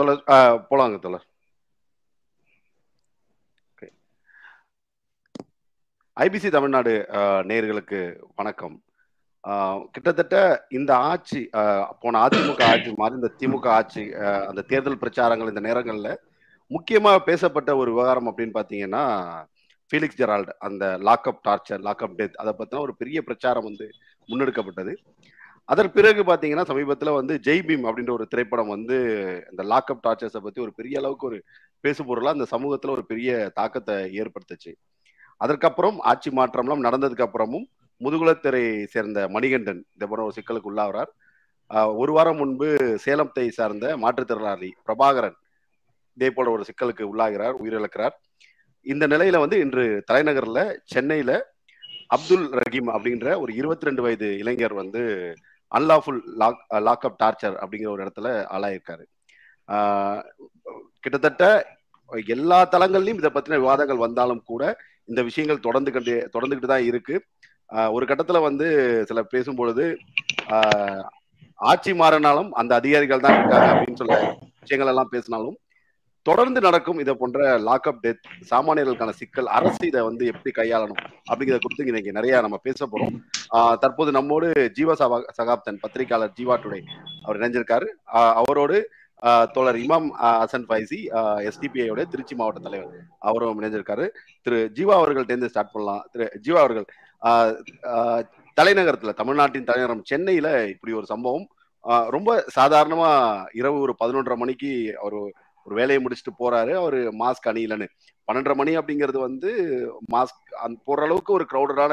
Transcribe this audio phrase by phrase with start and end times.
[0.00, 0.22] தோழர்
[0.70, 1.26] போலாங்க தோழர்
[6.16, 6.92] ஐபிசி தமிழ்நாடு
[7.50, 8.00] நேர்களுக்கு
[8.38, 8.74] வணக்கம்.
[9.94, 10.36] கிட்டத்தட்ட
[10.78, 11.40] இந்த ஆட்சி
[12.02, 14.04] போன அதிமுக ஆட்சி மாதிரி இந்த திமுக ஆட்சி
[14.50, 16.20] அந்த தேர்தல் பிரச்சாரங்கள் இந்த நேரங்களில்
[16.74, 19.04] முக்கியமாக பேசப்பட்ட ஒரு விவகாரம் அப்படின்னு பார்த்தீங்கன்னா
[19.90, 23.88] ஃபீலிக்ஸ் ஜெரால்டு அந்த லாக்அப் டார்ச்சர் லாக்அப் டெத் அதை பற்றின ஒரு பெரிய பிரச்சாரம் வந்து
[24.28, 24.94] முன்னெடுக்கப்பட்டது.
[25.72, 28.96] அதன் பிறகு பாத்தீங்கன்னா சமீபத்துல வந்து ஜெய் பீம் அப்படின்ற ஒரு திரைப்படம் வந்து
[29.50, 31.38] இந்த லாக்அப் டார்ச்சர்ஸை பத்தி ஒரு பெரிய அளவுக்கு ஒரு
[31.84, 34.72] பேசு பொருளா அந்த சமூகத்துல ஒரு பெரிய தாக்கத்தை ஏற்படுத்துச்சு.
[35.40, 37.66] அதற்கப்புறம் ஆட்சி மாற்றம்லாம் நடந்ததுக்கு அப்புறமும்
[38.00, 38.64] முதுகுலத்திரை
[38.94, 41.10] சேர்ந்த மணிகண்டன் இந்த போன ஒரு சிக்கலுக்கு உள்ளாகிறார்.
[42.00, 42.68] ஒரு வாரம் முன்பு
[43.04, 45.36] சேலத்தை சார்ந்த மாற்றுத்திறனாளி பிரபாகரன்
[46.18, 48.14] இதே போல ஒரு சிக்கலுக்கு உள்ளாகிறார் உயிரிழக்கிறார்.
[48.86, 50.60] இந்த நிலையில வந்து இன்று தலைநகர்ல
[50.94, 51.32] சென்னையில
[52.16, 55.02] அப்துல் ரஹீம் அப்படின்ற ஒரு இருபத்தி ரெண்டு வயது இளைஞர் வந்து
[55.76, 59.04] அன்லாஃபுல் லாக் லாக்அப் டார்ச்சர் அப்படிங்கிற ஒரு இடத்துல ஆளாயிருக்காரு.
[61.04, 61.44] கிட்டத்தட்ட
[62.36, 64.62] எல்லா தளங்கள்லயும் இதை பத்தின விவாதங்கள் வந்தாலும் கூட
[65.10, 67.14] இந்த விஷயங்கள் தொடர்ந்து கண்டு தொடர்ந்துகிட்டு தான் இருக்கு.
[67.96, 68.66] ஒரு கட்டத்துல வந்து
[69.10, 69.84] சில பேசும்பொழுது
[71.58, 74.16] ஆட்சி மாறினாலும் அந்த அதிகாரிகள் தான் இருக்காங்க அப்படின்னு சொல்ல
[74.64, 75.56] விஷயங்கள் எல்லாம் பேசினாலும்
[76.28, 81.88] தொடர்ந்து நடக்கும் இதை போன்ற லாக்அப் டெத் சாமானியர்களுக்கான சிக்கல் அரசு இதை வந்து எப்படி கையாளணும் அப்படிங்கிறத குறித்து
[81.90, 83.16] இன்னைக்கு நிறைய நம்ம பேச போறோம்.
[83.82, 86.80] தற்போது நம்மோடு ஜீவா சகா சகாப்தன் பத்திரிகையாளர் ஜீவா டுடே
[87.24, 87.88] அவர் இணைஞ்சிருக்காரு.
[88.40, 88.78] அவரோடு
[89.54, 90.08] தோழர் இமாம்
[90.42, 91.00] ஹசன் ஃபைசி
[91.48, 92.94] எஸ்டிபிஐயோட திருச்சி மாவட்ட தலைவர்
[93.28, 94.06] அவரும் இணைஞ்சிருக்காரு.
[94.44, 96.02] திரு ஜீவா அவர்கள்ட்டேருந்து ஸ்டார்ட் பண்ணலாம்.
[96.12, 96.86] திரு ஜீவா அவர்கள்
[98.56, 101.46] தலைநகரத்துல தமிழ்நாட்டின் தலைநகரம் சென்னையில இப்படி ஒரு சம்பவம்.
[102.14, 103.12] ரொம்ப சாதாரணமா
[103.60, 104.72] இரவு ஒரு பதினொன்றரை மணிக்கு
[105.06, 105.20] ஒரு
[105.66, 106.72] ஒரு வேலையை முடிச்சுட்டு போறாரு.
[106.80, 107.88] அவரு மாஸ்க் அணியலன்னு
[108.28, 109.50] பன்னெண்டரை மணி அப்படிங்கிறது வந்து
[110.14, 111.92] மாஸ்க் அந் போற அளவுக்கு ஒரு க்ரௌடடான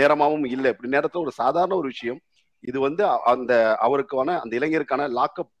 [0.00, 0.70] நேரமாவும் இல்லை.
[0.72, 2.20] இப்படி நேரத்துல ஒரு சாதாரண ஒரு விஷயம்.
[2.64, 3.52] இது வந்து அந்த
[3.86, 5.52] அவருக்கான அந்த இளைஞருக்கான லாக்அப்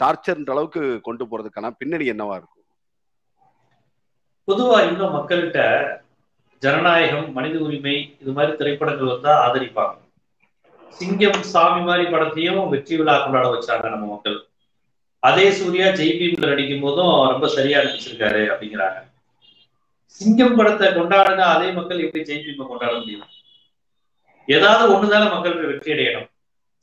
[0.00, 2.66] டார்ச்சர்ன்ற அளவுக்கு கொண்டு போறதுக்கான பின்னணி என்னவா இருக்கும்?
[4.48, 5.58] பொதுவா இன்னும் மக்கள்கிட்ட
[6.62, 9.96] ஜனநாயகம் மனித உரிமை இது மாதிரி திரைப்படங்கள் வந்தா ஆதரிப்பாங்க.
[10.98, 14.29] சிங்கம் சாமி மாதிரி படத்தையும் வெற்றி விழா கொண்டாட வச்சாங்க நம்ம மக்கள்.
[15.22, 18.98] அதே சூர்யா ஜெய்பீம்ல நடிக்கும் போதும் ரொம்ப சரியா நடிச்சிருக்காரு அப்படிங்கிறாங்க.
[20.20, 23.26] சிங்கம் படத்தை கொண்டாடுங்க அதே மக்கள் எப்படி ஜெய்பீமை கொண்டாட முடியும்?
[24.48, 26.28] ஏதாவது ஒண்ணுதானே மக்களுக்கு வெற்றி அடையணும்.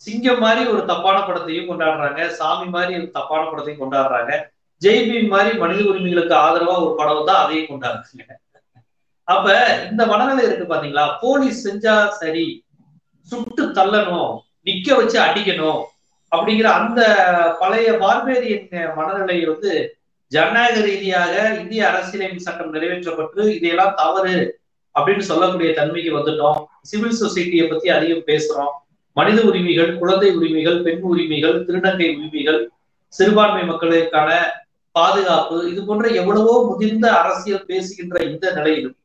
[0.01, 4.31] சிங்கம் மாதிரி ஒரு தப்பான படத்தையும் கொண்டாடுறாங்க சாமி மாதிரி ஒரு தப்பான படத்தையும் கொண்டாடுறாங்க.
[4.81, 8.33] ஜெய்பீம் மாதிரி மனித உரிமைகளுக்கு ஆதரவா ஒரு படம் தான் அதையும் கொண்டாடுறாங்க.
[9.27, 9.45] அப்ப
[9.89, 11.05] இந்த மனநிலை இருக்கு பாத்தீங்களா?
[11.23, 12.45] போலீஸ் செஞ்சா சரி
[13.29, 14.31] சுட்டு தள்ளணும்
[14.67, 15.81] நிக்க வச்சு அடிக்கணும்
[16.31, 17.01] அப்படிங்கிற அந்த
[17.59, 19.71] பழைய பார்பேரியன் மனநிலை வந்து
[20.31, 24.35] ஜனநாயக ரீதியாக இந்திய அரசியலமைப்பு சட்டம் நிறைவேற்றப்பட்டு இதையெல்லாம் தவறு
[24.95, 26.59] அப்படின்னு சொல்லக்கூடிய தன்மைக்கு வந்துட்டோம்.
[26.81, 28.73] சிவில் சொசைட்டியை பத்தி அதிகம் பேசுறோம்.
[29.17, 32.59] மனித உரிமைகள் குழந்தை உரிமைகள் பெண் உரிமைகள் திருநங்கை உரிமைகள்
[33.13, 34.29] சிறுபான்மை மக்களுக்கான
[34.95, 38.95] பாதுகாப்பு இது போன்ற எவ்வளவோ முதிர்ந்த அரசியல் பேசுகின்ற இந்த நிலையிலும்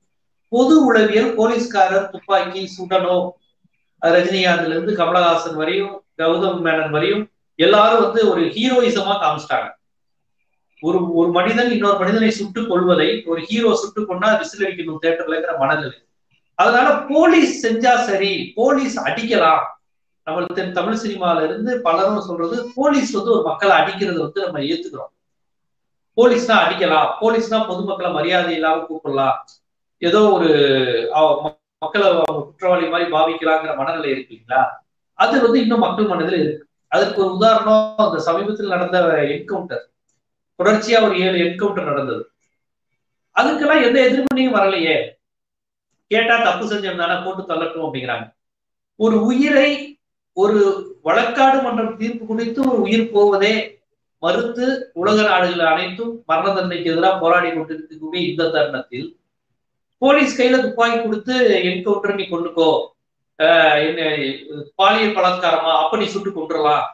[0.53, 3.16] பொது உளவியல் போலீஸ்காரர் துப்பாக்கி சுடனோ
[4.03, 7.25] ரஜினிகாந்த்ல இருந்து கமலஹாசன் வரையும் கௌதம் மேனன் வரையும்
[7.59, 9.69] எல்லாரும் வந்து ஒரு ஹீரோயிசமா காமிச்சிட்டாங்க.
[10.83, 15.99] ஒரு ஒரு மனிதன் இன்னொரு மனிதனை சுட்டு கொள்வதை ஒரு ஹீரோ சுட்டு கொண்டா விசில் அடிக்கணும் தேட்டர்லங்கிற மனநிலை.
[16.59, 19.62] அதனால போலீஸ் செஞ்சா சரி போலீஸ் அடிக்கலாம்.
[20.27, 25.12] நம்ம தமிழ் சினிமால இருந்து பலரும் சொல்றது போலீஸ் வந்து ஒரு மக்களை அடிக்கிறது வந்து நம்ம ஏத்துக்கிறோம்.
[26.17, 29.39] போலீஸ்னா அடிக்கலாம் போலீஸ்னா பொதுமக்களை மரியாதை இல்லாம கூப்பிடலாம்.
[30.03, 30.50] ஏதோ ஒரு
[31.83, 34.62] மக்களை அவங்க குற்றவாளி மாதிரி பாவிக்கலாங்கிற மனநிலை இருக்கு இல்லைங்களா?
[35.22, 36.66] அது வந்து இன்னும் மக்கள் மனதில் இருக்கு.
[36.88, 38.99] அதற்கு ஒரு உதாரணம் அந்த சமீபத்தில் நடந்த
[39.34, 39.84] என்கவுண்டர்
[40.59, 42.22] தொடர்ச்சியா ஒரு ஏழு என்கவுண்டர் நடந்தது.
[43.37, 44.97] அதுக்கெல்லாம் எந்த எதிர்மனையும் வரலையே.
[46.11, 48.27] கேட்டா தப்பு செஞ்சிருந்தானா போட்டு தள்ளட்டும் அப்படிங்கிறாங்க.
[49.05, 49.71] ஒரு உயிரை
[50.41, 50.59] ஒரு
[51.05, 53.55] வழக்காடு மன்றம் தீர்ப்பு குறித்து ஒரு உயிர் போவதே
[54.22, 54.66] மறுத்து
[55.00, 59.06] உலக நாடுகள் அனைத்தும் மரண தண்டனைக்கு எதிராக போராடி கொண்டிருக்கக்கூடிய இந்த தருணத்தில்
[60.03, 61.34] போலீஸ் கையில துப்பாக்கி கொடுத்து
[61.69, 62.71] என்கவுண்டர் நீ கொண்டுக்கோ.
[63.87, 64.00] என்ன
[64.81, 65.72] பாலியல் பலாத்காரமா?
[65.82, 66.87] அப்ப நீ சுட்டு கொண்டுடலாம்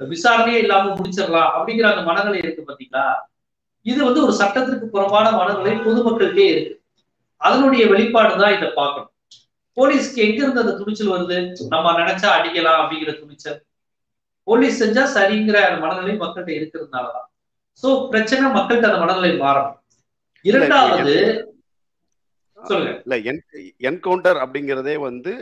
[0.00, 3.06] விசாரணையே இல்லாம முடிச்சிடலாம் அப்படிங்கிற அந்த மனநிலை இருக்கு பாத்தீங்களா?
[3.90, 6.74] இது வந்து ஒரு சட்டத்திற்கு புறம்பான மனநிலை பொதுமக்களுக்கே இருக்கு.
[7.40, 9.12] அதனுடைய வெளிப்பாடு தான் இதை பார்க்கணும்.
[9.76, 11.36] போலீஸ்க்கு எங்க இருந்து அந்த துணிச்சல் வருது?
[11.74, 13.58] நம்ம நினைச்சா அடிக்கலாம் அப்படிங்கிற துணிச்சல்.
[14.48, 17.26] போலீஸ் செஞ்சா சரிங்கிற மனநிலை மக்கள்கிட்ட இருக்கிறதுனாலதான்.
[17.82, 19.78] சோ பிரச்சனை மக்கள்கிட்ட அந்த மனநிலை மாறணும்.
[20.44, 21.14] இரண்டாவது
[22.58, 22.92] சொல்லுங்க.
[23.04, 23.16] இல்ல
[23.88, 25.32] என்கவுண்டர் அப்படிங்கிறதே வந்து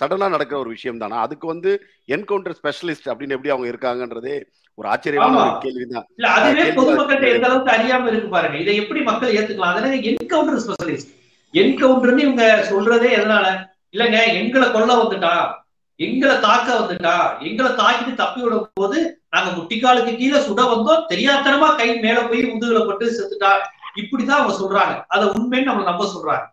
[0.00, 1.20] சடனா நடக்கிற ஒரு விஷயம் தானா?
[1.20, 4.42] அதுக்கு வந்து என்கவுண்டர் ஸ்பெஷலிஸ்ட் அப்படின்னு எப்படி அவங்க இருக்காங்கன்றதே
[4.74, 6.06] ஒரு ஆச்சரியமான ஒரு கேள்விதான்.
[6.16, 8.56] இல்ல அதுவே பொதுமக்கள்கிட்ட எந்த அளவுக்கு அறியாம இருக்கு பாருங்க.
[8.56, 9.72] இதை எப்படி மக்கள் ஏத்துக்கலாம்?
[9.72, 11.10] அதனால என்கவுண்டர் ஸ்பெஷலிஸ்ட்.
[11.52, 13.70] என்கவுண்டர்னு இவங்க சொல்றதே எதனால?
[13.92, 15.60] இல்லங்க எங்களை கொல்ல வந்துட்டான்
[15.96, 17.42] எங்களை தாக்க வந்துட்டா.
[17.42, 21.04] எங்களை தாக்கிட்டு தப்பி விடும் போது நாங்க முட்டிக்காலுக்கு கீழே சுட வந்தோம்.
[21.08, 23.50] தெரியாத்தனமா கை மேல போய் முதுகுல பட்டு செத்துட்டா.
[23.96, 25.04] இப்படிதான் அவங்க சொல்றாங்க.
[25.08, 26.44] அதை உண்மைன்னு நம்ம நம்ப சொல்றாங்க.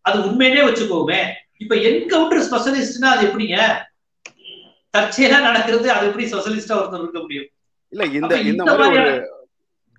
[0.00, 1.22] அது உண்மையிலே வச்சுக்கோமே.
[1.60, 3.56] இப்ப என்கவுண்டர் ஸ்பெஷலிஸ்ட்னா அது எப்படிங்க?
[4.94, 7.48] தற்செயலா நடக்கிறது அது எப்படி ஸ்பெஷலிஸ்டா ஒருத்தர் இருக்க முடியும்?
[7.92, 9.14] இல்ல இந்த இந்த மாதிரி ஒரு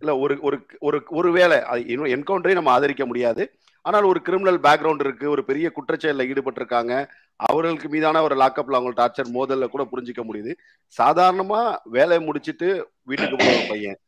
[0.02, 0.58] இல்ல ஒரு ஒரு
[0.88, 1.56] ஒரு ஒரு வேலை
[1.94, 3.44] இன்னும் என்கவுண்டரை நம்ம ஆதரிக்க முடியாது.
[3.86, 6.94] ஆனால் ஒரு கிரிமினல் பேக்ரவுண்ட் இருக்கு ஒரு பெரிய குற்றச்செயலில் ஈடுபட்டிருக்காங்க
[7.40, 10.54] அவர்களுக்கு மீதான ஒரு லாக்அப்ல அவங்க டார்ச்சர் மோதல்ல கூட புரிஞ்சிக்க முடியுது.
[10.96, 11.62] சாதாரணமா
[11.98, 12.70] வேலையை முடிச்சிட்டு
[13.10, 14.00] வீட்டுக்கு போற பையன்.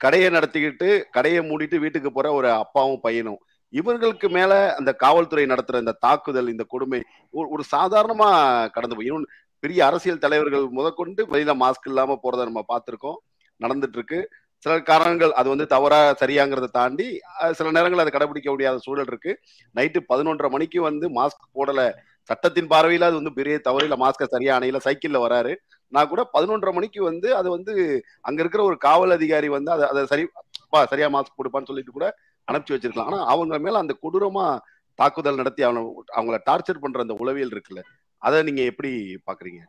[0.00, 3.40] கடையை நடத்திக்கிட்டு கடையை மூடிட்டு வீட்டுக்கு போற ஒரு அப்பாவும் பையனும்.
[3.70, 8.30] இவர்களுக்கு மேல அந்த காவல்துறை நடத்துற இந்த தாக்குதல் இந்த கொடுமை ஒரு- ஒரு சாதாரணமா
[8.70, 9.24] கடந்து போய் இன்னொன்னு
[9.58, 13.16] பெரிய அரசியல் தலைவர்கள் முதற்கொண்டு வெளியில மாஸ்க் இல்லாம போறதை நம்ம பார்த்திருக்கோம்.
[13.60, 14.28] நடந்துட்டு இருக்கு
[14.58, 17.20] சில காரணங்கள் அது வந்து தவறா சரியாங்கிறத தாண்டி
[17.52, 19.38] சில நேரங்கள் அதை கடைபிடிக்க முடியாத சூழல் இருக்கு.
[19.74, 21.92] நைட்டு பதினொன்றரை மணிக்கு வந்து மாஸ்க் போடல.
[22.22, 24.80] சட்டத்தின் பார்வையில அது வந்து பெரிய தவறில மாஸ்கை சரியா அணையில.
[24.84, 25.56] சைக்கிள்ல வராரு.
[25.88, 30.06] நான் கூட பதினொன்றரை மணிக்கு வந்து அது வந்து அங்க இருக்கிற ஒரு காவல் அதிகாரி வந்து அதை அதை
[30.06, 30.28] சரி
[30.62, 32.16] அப்பா சரியா மாஸ்க் போடுப்பான்னு சொல்லிட்டு கூட
[32.50, 33.08] அனுப்பிச்சு வச்சிருக்கலாம்.
[33.10, 34.58] ஆனா அவங்க மேல அந்த கொடூரமா
[34.94, 35.82] தாக்குதல் நடத்தி அவனை
[36.16, 37.82] அவங்கள டார்ச்சர் பண்ற அந்த உளவியல் இருக்குல்ல
[38.18, 39.60] அதை நீங்க எப்படி பாக்குறீங்க?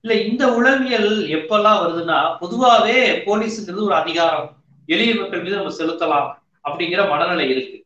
[0.00, 2.96] இல்ல இந்த உளவியல் எப்பெல்லாம் வருதுன்னா பொதுவாவே
[3.26, 4.56] போலீஸுங்கிறது ஒரு அதிகாரம்.
[4.86, 6.28] எளிய மக்கள் மீது நம்ம செலுத்தலாம்
[6.68, 7.84] அப்படிங்கிற மனநிலை இருக்கு.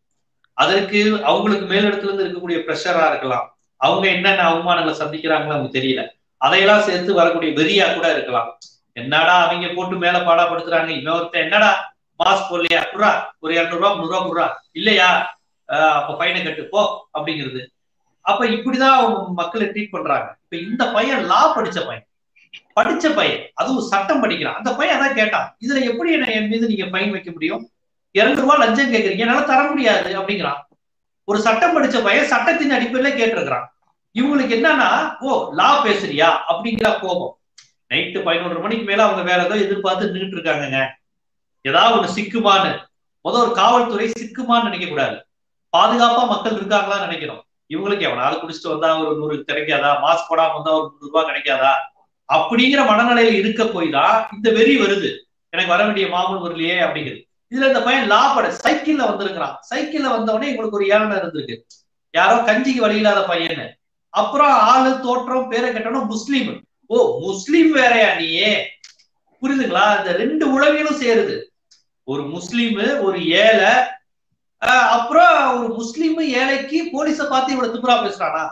[0.52, 3.58] அதற்கு அவங்களுக்கு மேலிடத்துல இருந்து இருக்கக்கூடிய ப்ரெஷரா இருக்கலாம்.
[3.76, 6.08] அவங்க என்னென்ன அவமானங்களை சந்திக்கிறாங்களோ நமக்கு தெரியல.
[6.36, 8.58] அதையெல்லாம் சேர்த்து வரக்கூடிய வெறியா கூட இருக்கலாம்.
[8.92, 10.90] என்னடா அவங்க போட்டு மேல பாடாப்படுத்துறாங்க.
[11.00, 15.38] இன்னொருத்த என்னடா மாஸ்க் போடலையா குர்ரா ஒரு இரநூறு ரூபா முந்நூறு ரூபா குர்ரா இல்லையா?
[15.68, 17.66] ஆஹ் அப்ப பையனை கட்டு போ அப்படிங்கிறது.
[18.20, 20.36] அப்ப இப்படிதான் அவங்க மக்களை ட்ரீட் பண்றாங்க.
[20.42, 22.06] இப்ப இந்த பையன் லா படிச்ச பையன்.
[22.80, 23.50] படிச்ச பையன்.
[23.54, 24.54] அதுவும் சட்டம் படிக்கிறான்.
[24.54, 27.70] அந்த பையன் அதான் கேட்டான் இதுல எப்படி என்ன என் மீது நீங்க ஃபைன் வைக்க முடியும்?
[28.10, 30.56] இரண்டு ரூபாய் லஞ்சம் கேட்கறீங்க என்னால தர முடியாது அப்படிங்கிறான்.
[31.24, 33.64] ஒரு சட்டம் படிச்ச பையன் சட்டத்தின் அடிப்படையில கேட்டிருக்கிறான்.
[34.14, 36.38] இவங்களுக்கு என்னன்னா ஓ லா பேசுறியா?
[36.48, 37.38] அப்படிங்கிற கோபம்.
[37.88, 40.88] நைட்டு பதினொன்று மணிக்கு மேல அவங்க வேற ஏதோ எதிர்பார்த்து நின்றுட்டு இருக்காங்கங்க.
[41.68, 42.72] ஏதாவது ஒண்ணு சிக்குமான்னு.
[43.24, 45.16] முதல் ஒரு காவல்துறை சிக்குமான்னு நினைக்க கூடாது.
[45.76, 47.42] பாதுகாப்பா மக்கள் இருக்காங்களான்னு நினைக்கிறோம்
[47.74, 49.90] இவங்களுக்கு எவனாவது குடிச்சிட்டு வந்தா ஒரு நூறு கிடைக்காதா?
[50.04, 51.72] மாஸ்க் போடாம வந்தா ஒரு நூறு ரூபாய் கிடைக்காதா?
[52.28, 55.10] அப்படிங்கிற மனநிலையில இருக்க போய் தான் இந்த வெறி வருது.
[55.50, 60.48] எனக்கு வர வேண்டிய மாமூல் வரலையே அப்படிங்கிறது இதுல இந்த பையன் லா பட சைக்கிள்ல வந்திருக்கிறான் சைக்கிள்ல வந்தவொடனே
[60.52, 61.56] இவங்களுக்கு ஒரு ஏழனை இருந்திருக்கு.
[62.10, 63.78] யாரோ கஞ்சிக்கு வழி இல்லாத பையன்
[64.10, 66.50] அப்புறம் ஆளு தோற்றம் பேரை கட்டணும் முஸ்லீம்.
[66.86, 68.50] ஓ முஸ்லீம் வேறையா நீயே?
[69.42, 69.86] புரியுதுங்களா?
[69.98, 71.36] இந்த ரெண்டு உளவியலும் சேருது.
[72.08, 72.76] ஒரு முஸ்லீம்
[73.06, 73.72] ஒரு ஏழை
[74.94, 78.44] அப்புறம் ஒரு முஸ்லீம் ஏழைக்கு போலீஸ பார்த்து இவ்வளவு துப்புரா பேசுறானா?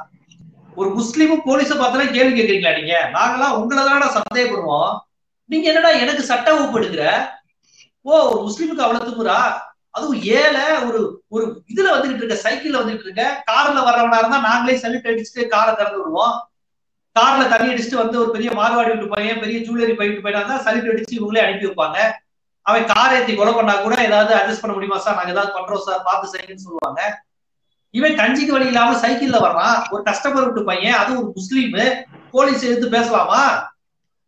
[0.77, 2.97] ஒரு முஸ்லீம் போலீஸ பார்த்தா கேள்வி கேட்கறீங்களா நீங்க?
[3.17, 4.93] நாங்களாம் உங்களை தானடா சந்தேகப்படுவோம்.
[5.51, 7.05] நீங்க என்னடா எனக்கு சட்ட வகுப்பு எடுக்கிற
[8.07, 9.39] ஓ ஒரு முஸ்லீமுக்கு அவ்வளவு துப்புரா
[9.95, 10.99] அதுவும் ஏழை ஒரு
[11.35, 16.01] ஒரு இதுல வந்துகிட்டு இருக்க சைக்கிள்ல வந்துகிட்டு இருக்க கார்ல வர்றவனா இருந்தா நாங்களே சல்யூட் அடிச்சுட்டு காரை திறந்து
[16.01, 16.35] விடுவோம்.
[17.17, 20.93] கார்ல தண்ணி அடிச்சுட்டு வந்து ஒரு பெரிய மார்வாடி விட்டு பையன் பெரிய ஜூவல்லரி பையன் போயிட்டா இருந்தா சல்யூட்
[20.93, 21.99] அடிச்சு இவங்களே அனுப்பி வைப்பாங்க.
[22.69, 26.07] அவன் கார் ஏத்தி கொலை பண்ணா கூட ஏதாவது அட்ஜஸ்ட் பண்ண முடியுமா சார் நாங்க ஏதாவது பண்றோம் சார்
[26.09, 27.01] பார்த்து செய்யுங்கன்னு சொல்லுவாங்க.
[27.91, 29.77] இவன் கஞ்சிக்கு வழி இல்லாம சைக்கிள்ல வர்றான்.
[29.91, 31.77] ஒரு கஸ்டமர் விட்டு பையன் அது ஒரு முஸ்லீம்.
[32.31, 33.71] போலீஸ் எதிர்த்து பேசலாமா?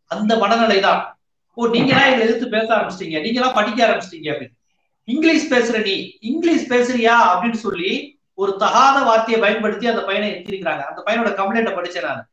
[0.07, 1.17] அந்த மனநிலை தான்
[1.53, 3.17] ஓ நீங்க எல்லாம் இதை எதிர்த்து பேச ஆரம்பிச்சிட்டீங்க.
[3.21, 4.55] நீங்க எல்லாம் படிக்க ஆரம்பிச்சிட்டீங்க அப்படின்னு.
[5.03, 7.91] இங்கிலீஷ் பேசுற நீ இங்கிலீஷ் பேசுறியா அப்படின்னு சொல்லி
[8.33, 10.83] ஒரு தகாத வார்த்தையை பயன்படுத்தி அந்த பையனை எத்திருக்கிறாங்க.
[10.89, 12.28] அந்த பையனோட கம்ப்ளைண்ட படிச்சேன் நான்.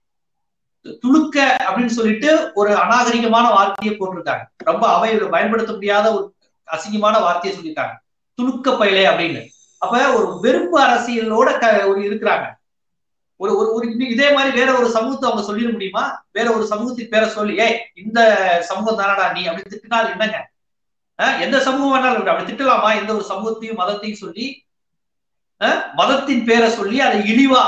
[1.02, 4.44] துளுக்க அப்படின்னு சொல்லிட்டு ஒரு அநாகரிகமான வார்த்தையை போட்டிருக்காங்க.
[4.56, 6.24] ரொம்ப அவையில பயன்படுத்த முடியாத ஒரு
[6.68, 7.94] அசிங்கமான வார்த்தையை சொல்லியிருக்காங்க.
[8.38, 9.42] துணுக்க பயலே அப்படின்னு.
[9.78, 12.46] அப்ப ஒரு வெறுப்பு அரசியலோட க ஒரு இருக்கிறாங்க.
[13.36, 16.04] ஒரு ஒரு ஒரு இதே மாதிரி வேற ஒரு சமூகத்தை அவங்க சொல்லிட முடியுமா?
[16.32, 17.68] வேற ஒரு சமூகத்தின் பேரை சொல்லி ஏ
[18.04, 18.20] இந்த
[18.68, 19.46] சமூகம் தானடா நீ?
[19.46, 20.38] அப்படி திட்டினால் என்னங்க?
[21.40, 22.88] எந்த சமூகம் வேணாலும் அப்படி திட்டலாமா?
[23.00, 24.46] எந்த ஒரு சமூகத்தையும் மதத்தையும் சொல்லி
[25.94, 27.62] மதத்தின் பேரை சொல்லி அதை இழிவா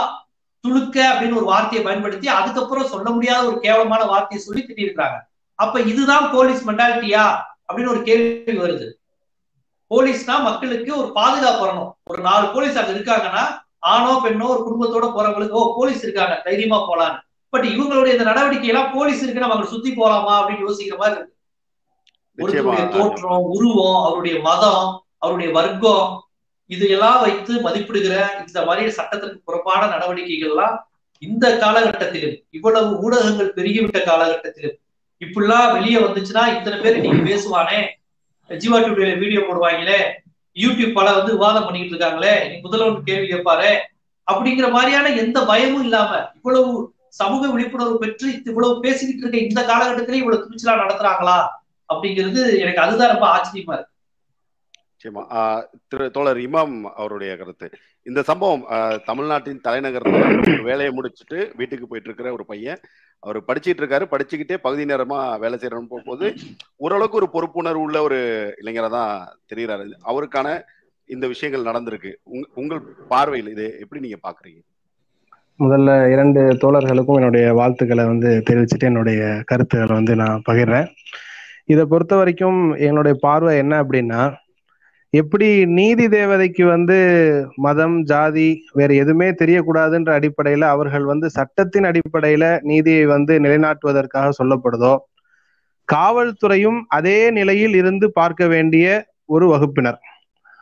[0.60, 5.18] துளுக்க அப்படின்னு ஒரு வார்த்தையை பயன்படுத்தி அதுக்கப்புறம் சொல்ல முடியாத ஒரு கேவலமான வார்த்தையை சொல்லி திட்டிருக்காங்க
[5.54, 7.36] அப்ப இதுதான் போலீஸ் மென்டாலிட்டியா
[7.68, 8.92] அப்படின்னு ஒரு கேள்வி வருது.
[9.90, 11.90] போலீஸ்னா மக்களுக்கு ஒரு பாதுகாப்பு வரணும்.
[12.04, 13.44] ஒரு நாலு போலீஸ் அங்க இருக்காங்கன்னா
[13.78, 17.18] ஆணோ பெண்ணோ ஒரு குடும்பத்தோட போறவங்களுக்கு ஓ போலீஸ் இருக்காங்க தைரியமா போலான்னு.
[17.48, 20.34] பட் இவங்களுடைய இந்த நடவடிக்கை எல்லாம் போலீஸ் இருக்கு நம்ம அங்க சுத்தி போலாமா?
[20.40, 21.34] அப்படின்னு யோசிக்கிற மாதிரி இருக்கு.
[22.38, 26.27] ஒருத்தருடைய தோற்றம் உருவம் அவருடைய மதம் அவருடைய வர்க்கம்
[26.70, 28.14] இதையெல்லாம் வைத்து மதிப்பிடுகிற
[28.46, 34.76] இந்த மாதிரி சட்டத்திற்கு புறப்பான நடவடிக்கைகள் எல்லாம் இந்த காலகட்டத்திலும் இவ்வளவு ஊடகங்கள் பெருகிவிட்ட காலகட்டத்திலும்
[35.20, 37.78] இப்படிலாம் வெளியே வந்துச்சுன்னா இத்தனை பேர் நீங்க பேசுவானே?
[38.50, 40.00] ஜீவா டுடேல வீடியோ போடுவாங்களே?
[40.56, 42.48] யூடியூப் பல வந்து விவாதம் பண்ணிக்கிட்டு இருக்காங்களே?
[42.48, 43.70] நீ முதல்வர் கேள்வி கேட்பாரு?
[44.26, 50.42] அப்படிங்கிற மாதிரியான எந்த பயமும் இல்லாம இவ்வளவு சமூக விழிப்புணர்வு பெற்று இவ்வளவு பேசிக்கிட்டு இருக்க இந்த காலகட்டத்திலே இவ்வளவு
[50.44, 51.38] துணிச்சலா நடத்துறாங்களா?
[51.88, 53.92] அப்படிங்கிறது எனக்கு அதுதான் ரொம்ப ஆச்சரியமா இருக்கு.
[55.00, 55.22] நிச்சயமா.
[55.90, 57.66] திரு தோழர் இமாம் அவருடைய கருத்து.
[58.06, 58.62] இந்த சம்பவம்
[59.08, 62.80] தமிழ்நாட்டின் தலைநகரத்தில் ஒரு வேலையை முடிச்சுட்டு வீட்டுக்கு போயிட்டு இருக்கிற ஒரு பையன்.
[63.22, 64.04] அவர் படிச்சுட்டு இருக்காரு.
[64.12, 66.26] படிச்சுக்கிட்டே பகுதி நேரமா வேலை செய்யறன்னு போகும்போது
[66.84, 68.18] ஓரளவுக்கு ஒரு பொறுப்புணர்வு உள்ள ஒரு
[68.62, 69.12] இளைஞரை தான்
[69.52, 70.56] தெரிகிறாரு அவருக்கான
[71.08, 72.12] இந்த விஷயங்கள் நடந்திருக்கு.
[72.62, 74.60] உங்கள் பார்வையில் இது எப்படி நீங்க பாக்குறீங்க
[75.60, 80.90] முதல்ல இரண்டு தோழர்களுக்கும் என்னுடைய வாழ்த்துக்களை வந்து தெரிவிச்சுட்டு என்னுடைய கருத்துக்களை வந்து நான் பகிர்றேன்.
[81.72, 84.20] இதை பொறுத்த வரைக்கும் என்னுடைய பார்வை என்ன அப்படின்னா
[85.12, 86.96] எப்படி நீதி தேவதைக்கு வந்து
[87.56, 94.92] மதம் ஜாதி வேற எதுவுமே தெரியக்கூடாதுன்ற அடிப்படையில அவர்கள் வந்து சட்டத்தின் அடிப்படையில நீதியை வந்து நிலைநாட்டுவதற்காக சொல்லப்படுதோ
[95.88, 98.86] காவல்துறையும் அதே நிலையில் இருந்து பார்க்க வேண்டிய
[99.26, 99.98] ஒரு வகுப்பினர்.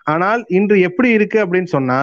[0.06, 1.98] ஆனால் இன்று எப்படி இருக்கு அப்படின்னு சொன்னா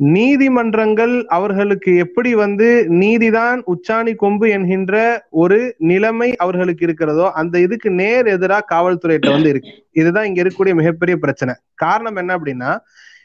[0.00, 2.66] நீதிமன்றங்கள் அவர்களுக்கு எப்படி வந்து
[3.00, 4.96] நீதிதான் உச்சாணி கொம்பு என்கின்ற
[5.42, 5.58] ஒரு
[5.90, 9.72] நிலைமை அவர்களுக்கு இருக்கிறதோ அந்த இதுக்கு நேர் எதிராக காவல்துறையிட்ட வந்து இருக்கு.
[9.92, 11.54] இதுதான் இங்க இருக்கக்கூடிய மிகப்பெரிய பிரச்சனை.
[11.74, 12.70] காரணம் என்ன அப்படின்னா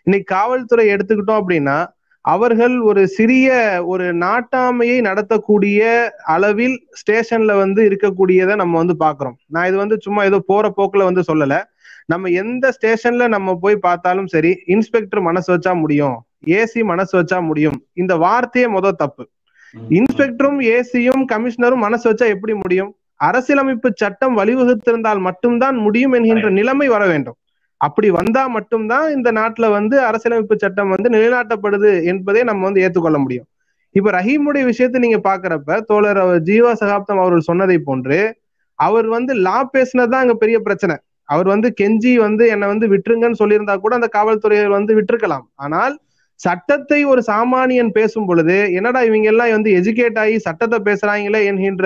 [0.07, 1.77] இன்னைக்கு காவல்துறை எடுத்துக்கிட்டோம் அப்படின்னா
[2.25, 3.47] அவர்கள் ஒரு சிறிய
[3.83, 5.81] ஒரு நாட்டாமையை நடத்தக்கூடிய
[6.35, 11.23] அளவில் ஸ்டேஷன்ல வந்து இருக்கக்கூடியதை நம்ம வந்து பாக்குறோம் நான் இது வந்து சும்மா ஏதோ போற போக்குல வந்து
[11.31, 11.55] சொல்லல.
[12.05, 16.17] நம்ம எந்த ஸ்டேஷன்ல நம்ம போய் பார்த்தாலும் சரி இன்ஸ்பெக்டர் மனசு வச்சா முடியும்.
[16.47, 17.77] ஏசி மனசு வச்சா முடியும்.
[17.93, 19.23] இந்த வார்த்தையே முத தப்பு.
[19.97, 22.91] இன்ஸ்பெக்டரும் ஏசியும் கமிஷனரும் மனசு வச்சா எப்படி முடியும்?
[23.19, 27.37] அரசியலமைப்பு சட்டம் வழிவகுத்திருந்தால் மட்டும்தான் முடியும் என்கின்ற நிலைமை வர வேண்டும்.
[27.77, 33.47] அப்படி வந்தா மட்டும்தான் இந்த நாட்டுல வந்து அரசியலமைப்பு சட்டம் வந்து நிலைநாட்டப்படுது என்பதை நம்ம வந்து ஏற்றுக்கொள்ள முடியும்.
[33.95, 38.19] இப்ப ரஹீமுடைய விஷயத்தை நீங்க பாக்குறப்ப தோழர் ஜீவா சகாப்தம் அவர்கள் சொன்னதை போன்று
[38.79, 40.95] அவர் வந்து லா பேசினதுதான் அங்க பெரிய பிரச்சனை.
[41.29, 45.45] அவர் வந்து கெஞ்சி வந்து என்னை வந்து விட்டுருங்கன்னு சொல்லியிருந்தா கூட அந்த காவல்துறையர் வந்து விட்டிருக்கலாம்.
[45.55, 45.93] ஆனால்
[46.45, 51.85] சட்டத்தை ஒரு சாமானியன் பேசும் பொழுது என்னடா இவங்க எல்லாம் வந்து எஜுகேட் ஆகி சட்டத்தை பேசுறாங்களே என்கின்ற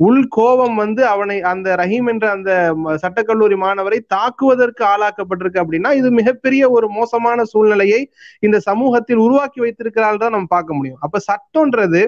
[0.00, 2.50] உள் கோபம் வந்து அவனை அந்த ரஹீம் என்ற அந்த
[3.04, 8.00] சட்டக்கல்லூரி மாணவரை தாக்குவதற்கு ஆளாக்கப்பட்டிருக்கு அப்படின்னா இது மிகப்பெரிய ஒரு மோசமான சூழ்நிலையை
[8.48, 11.00] இந்த சமூகத்தில் உருவாக்கி வைத்திருக்கிறாள் தான் நம்ம பார்க்க முடியும்.
[11.06, 12.02] அப்ப சட்டம்ன்றது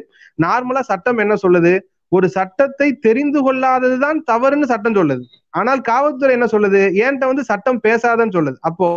[0.47, 1.75] நார்மலா சட்டம் என்ன சொல்லுது?
[2.17, 5.25] ஒரு சட்டத்தை தெரிந்து கொள்ளாததுதான் தவறுன்னு சட்டம் சொல்லுது.
[5.59, 6.83] ஆனால் காவல்துறை என்ன சொல்லுது?
[7.05, 8.59] ஏன்ட்ட வந்து சட்டம் பேசாதன்னு சொல்லுது.
[8.71, 8.89] அப்போ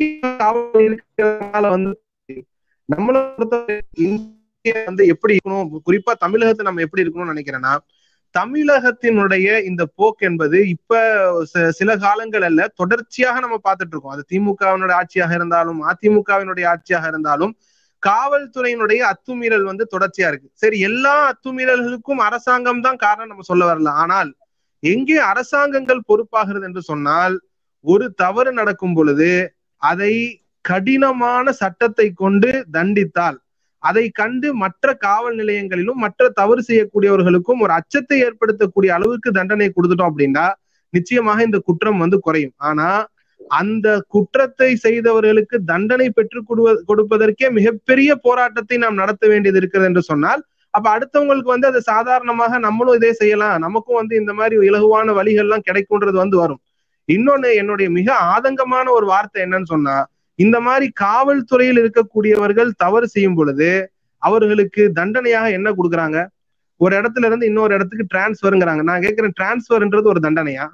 [0.00, 1.92] இருக்கிறதுனால வந்து
[2.88, 3.20] நம்மளை
[4.88, 5.68] வந்து எப்படி இருக்கணும்?
[5.88, 7.74] குறிப்பா தமிழகத்தை நம்ம எப்படி இருக்கணும்னு நினைக்கிறேன்னா
[8.34, 10.98] தமிழகத்தினுடைய இந்த போக்கு என்பது இப்ப
[11.78, 14.14] சில காலங்கள் அல்ல தொடர்ச்சியாக நம்ம பார்த்துட்டு இருக்கோம்.
[14.16, 17.52] அது திமுகவினுடைய ஆட்சியாக இருந்தாலும் அதிமுகவினுடைய ஆட்சியாக இருந்தாலும்
[18.02, 20.48] காவல்துறையினுடைய அத்துமீறல் வந்து தொடர்ச்சியா இருக்கு.
[20.54, 23.92] சரி எல்லா அத்துமீறல்களுக்கும் அரசாங்கம் தான் காரணம் நம்ம சொல்ல வரல.
[24.02, 24.30] ஆனால்
[24.82, 27.36] எங்கே அரசாங்கங்கள் பொறுப்பாகிறது என்று சொன்னால்
[27.84, 29.30] ஒரு தவறு நடக்கும் பொழுது
[29.76, 33.36] அதை கடினமான சட்டத்தை கொண்டு தண்டித்தால்
[33.78, 40.52] அதை கண்டு மற்ற காவல் நிலையங்களிலும் மற்ற தவறு செய்யக்கூடியவர்களுக்கும் ஒரு அச்சத்தை ஏற்படுத்தக்கூடிய அளவுக்கு தண்டனை கொடுத்துட்டோம் அப்படின்னா
[40.90, 42.52] நிச்சயமாக இந்த குற்றம் வந்து குறையும்.
[42.56, 43.06] ஆனா
[43.48, 50.44] அந்த குற்றத்தை செய்தவர்களுக்கு தண்டனை பெற்றுக் கொடுவ- கொடுப்பதற்கே மிகப்பெரிய போராட்டத்தை நாம் நடத்த வேண்டியது இருக்கிறது என்று சொன்னால்
[50.70, 53.58] அப்ப அடுத்தவங்களுக்கு வந்து அது சாதாரணமாக நம்மளும் இதே செய்யலாம்.
[53.58, 56.60] நமக்கும் வந்து இந்த மாதிரி இலகுவான வழிகள்லாம் கிடைக்கும்ன்றது வந்து வரும்.
[57.08, 59.96] இன்னொன்னு என்னுடைய மிக ஆதங்கமான ஒரு வார்த்தை என்னன்னு சொன்னா
[60.38, 63.68] இந்த மாதிரி காவல்துறையில் இருக்கக்கூடியவர்கள் தவறு செய்யும் பொழுது
[64.22, 66.18] அவர்களுக்கு தண்டனையாக என்ன கொடுக்குறாங்க?
[66.80, 70.66] ஒரு இடத்துல இருந்து இன்னொரு இடத்துக்கு டிரான்ஸ்ஃபருங்கிறாங்க நான் கேட்கிறேன் டிரான்ஸ்ஃபர்ன்றது ஒரு தண்டனையா?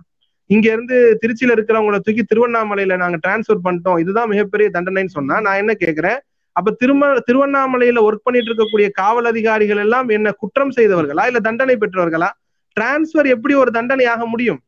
[0.51, 3.99] இங்க இருந்து திருச்சியில இருக்கிறவங்கள தூக்கி திருவண்ணாமலையில நாங்க டிரான்ஸ்ஃபர் பண்ணிட்டோம்.
[4.03, 6.19] இதுதான் மிகப்பெரிய தண்டனைன்னு சொன்னா நான் என்ன கேட்கிறேன்?
[6.57, 11.27] அப்ப திரும திருவண்ணாமலையில ஒர்க் பண்ணிட்டு இருக்கக்கூடிய காவல் அதிகாரிகள் எல்லாம் என்ன குற்றம் செய்தவர்களா?
[11.31, 12.31] இல்ல தண்டனை பெற்றவர்களா?
[12.77, 14.61] டிரான்ஸ்ஃபர் எப்படி ஒரு தண்டனையாக முடியும்?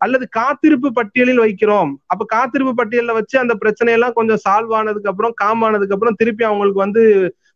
[0.00, 1.90] அல்லது காத்திருப்பு பட்டியலில் வைக்கிறோம்.
[2.12, 6.84] அப்ப காத்திருப்பு பட்டியல்ல வச்சு அந்த பிரச்சனையெல்லாம் கொஞ்சம் சால்வ் ஆனதுக்கு அப்புறம் காம் ஆனதுக்கு அப்புறம் திருப்பி அவங்களுக்கு
[6.86, 7.02] வந்து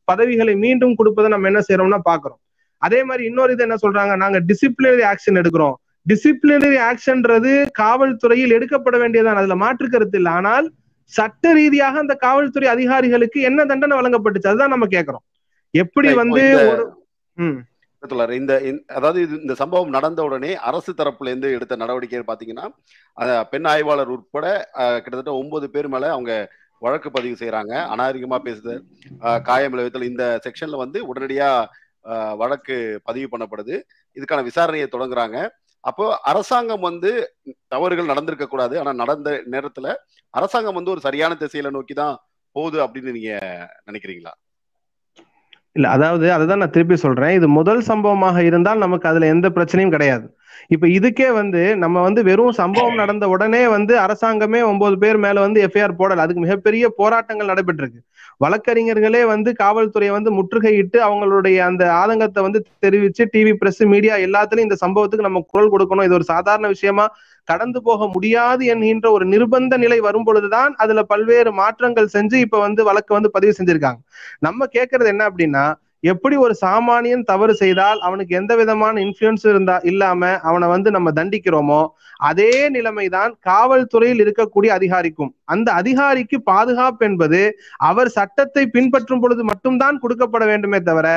[0.08, 2.40] பதவிகளை மீண்டும் கொடுப்பதை நம்ம என்ன செய்யறோம்னா பாக்குறோம்
[2.82, 4.12] அதே மாதிரி இன்னொரு இது என்ன சொல்றாங்க?
[4.22, 5.74] நாங்க டிசிப்ளினரி ஆக்ஷன் எடுக்கிறோம்.
[6.06, 10.32] டிசிப்ளினரி ஆக்ஷன்ன்றது காவல்துறையில் எடுக்கப்பட வேண்டியதான் அதுல மாற்று கருத்து இல்லை.
[10.38, 10.66] ஆனால்
[11.12, 14.50] சட்ட ரீதியாக அந்த காவல்துறை அதிகாரிகளுக்கு என்ன தண்டனை வழங்கப்பட்டுச்சு?
[14.52, 15.24] அதுதான் நம்ம கேட்கிறோம்.
[15.74, 16.84] எப்படி வந்து ஒரு
[18.10, 22.66] இந்த இந்த- அதாவது இது இந்த சம்பவம் நடந்த உடனே அரசு தரப்புல இருந்து எடுத்த நடவடிக்கை பாத்தீங்கன்னா
[23.50, 28.84] பெண் ஆய்வாளர் உட்பட கிட்டத்தட்ட ஒன்பது பேர் மேல அவங்க வழக்கு பதிவு செய்யறாங்க அநாகரிகமா பேசுதல்
[29.42, 30.02] காயம் விளைவித்தல்.
[30.02, 31.50] இந்த செக்ஷன்ல வந்து உடனடியா
[32.36, 33.74] வழக்கு பதிவு பண்ணப்படுது.
[34.16, 35.48] இதுக்கான விசாரணையை தொடங்குறாங்க.
[35.80, 37.10] அப்போ அரசாங்கம் வந்து
[37.68, 38.78] தவறுகள் நடந்திருக்க கூடாது.
[38.78, 39.94] ஆனா நடந்த நேரத்துல
[40.30, 42.16] அரசாங்கம் வந்து ஒரு சரியான திசையில நோக்கி தான்
[42.52, 43.32] போகுது அப்படின்னு நீங்க
[43.90, 44.32] நினைக்கிறீங்களா?
[45.76, 47.30] இல்ல அதாவது அதுதான் நான் திருப்பி சொல்றேன்.
[47.30, 50.26] இது முதல் சம்பவமாக இருந்தால் நமக்கு அதுல எந்த பிரச்சனையும் கிடையாது.
[50.68, 55.60] இப்ப இதுக்கே வந்து நம்ம வந்து வெறும் சம்பவம் நடந்த உடனே வந்து அரசாங்கமே ஒன்பது பேர் மேல வந்து
[55.66, 56.24] எஃப்ஐஆர் போடல.
[56.24, 58.00] அதுக்கு மிகப்பெரிய போராட்டங்கள் நடைபெற்றிருக்கு.
[58.40, 64.78] வழக்கறிஞர்களே வந்து காவல்துறையை வந்து முற்றுகையிட்டு அவங்களுடைய அந்த ஆதங்கத்தை வந்து தெரிவிச்சு டிவி பிரஸ் மீடியா எல்லாத்துலயும் இந்த
[64.84, 66.06] சம்பவத்துக்கு நம்ம குரல் கொடுக்கணும்.
[66.08, 67.06] இது ஒரு சாதாரண விஷயமா
[67.48, 72.82] கடந்து போக முடியாது என்கின்ற ஒரு நிர்பந்த நிலை வரும் பொழுதுதான் அதுல பல்வேறு மாற்றங்கள் செஞ்சு இப்ப வந்து
[72.84, 74.00] வழக்கு வந்து பதிவு செஞ்சிருக்காங்க.
[74.40, 75.64] நம்ம கேட்கறது என்ன அப்படின்னா
[76.02, 81.82] எப்படி ஒரு சாமானியன் தவறு செய்தால் அவனுக்கு எந்த விதமான இன்ஃபுளுன்ஸ் இருந்தா இல்லாம அவனை வந்து நம்ம தண்டிக்கிறோமோ
[82.20, 85.30] அதே நிலைமைதான் காவல்துறையில் இருக்கக்கூடிய அதிகாரிக்கும்.
[85.44, 87.42] அந்த அதிகாரிக்கு பாதுகாப்பு என்பது
[87.90, 91.08] அவர் சட்டத்தை பின்பற்றும் பொழுது மட்டும்தான் கொடுக்கப்பட வேண்டுமே தவிர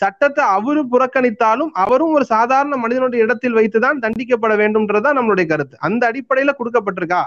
[0.00, 5.76] சட்டத்தை அவரு புறக்கணித்தாலும் அவரும் ஒரு சாதாரண மனிதனுடைய இடத்தில் வைத்துதான் தண்டிக்கப்பட வேண்டும்ன்றதுதான் நம்மளுடைய கருத்து.
[5.88, 7.22] அந்த அடிப்படையில கொடுக்கப்பட்டிருக்கா?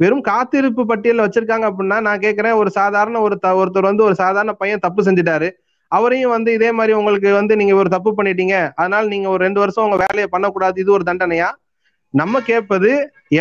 [0.00, 4.84] வெறும் காத்திருப்பு பட்டியல் வச்சிருக்காங்க அப்படின்னா நான் கேட்கிறேன் ஒரு சாதாரண ஒரு ஒருத்தர் வந்து ஒரு சாதாரண பையன்
[4.86, 5.48] தப்பு செஞ்சுட்டாரு.
[5.92, 8.56] அவரையும் வந்து இதே மாதிரி உங்களுக்கு வந்து நீங்க ஒரு தப்பு பண்ணிட்டீங்க.
[8.80, 10.76] அதனால நீங்க ஒரு ரெண்டு வருஷம் உங்க வேலையை பண்ணக்கூடாது.
[10.82, 11.48] இது ஒரு தண்டனையா?
[12.14, 12.90] நம்ம கேட்பது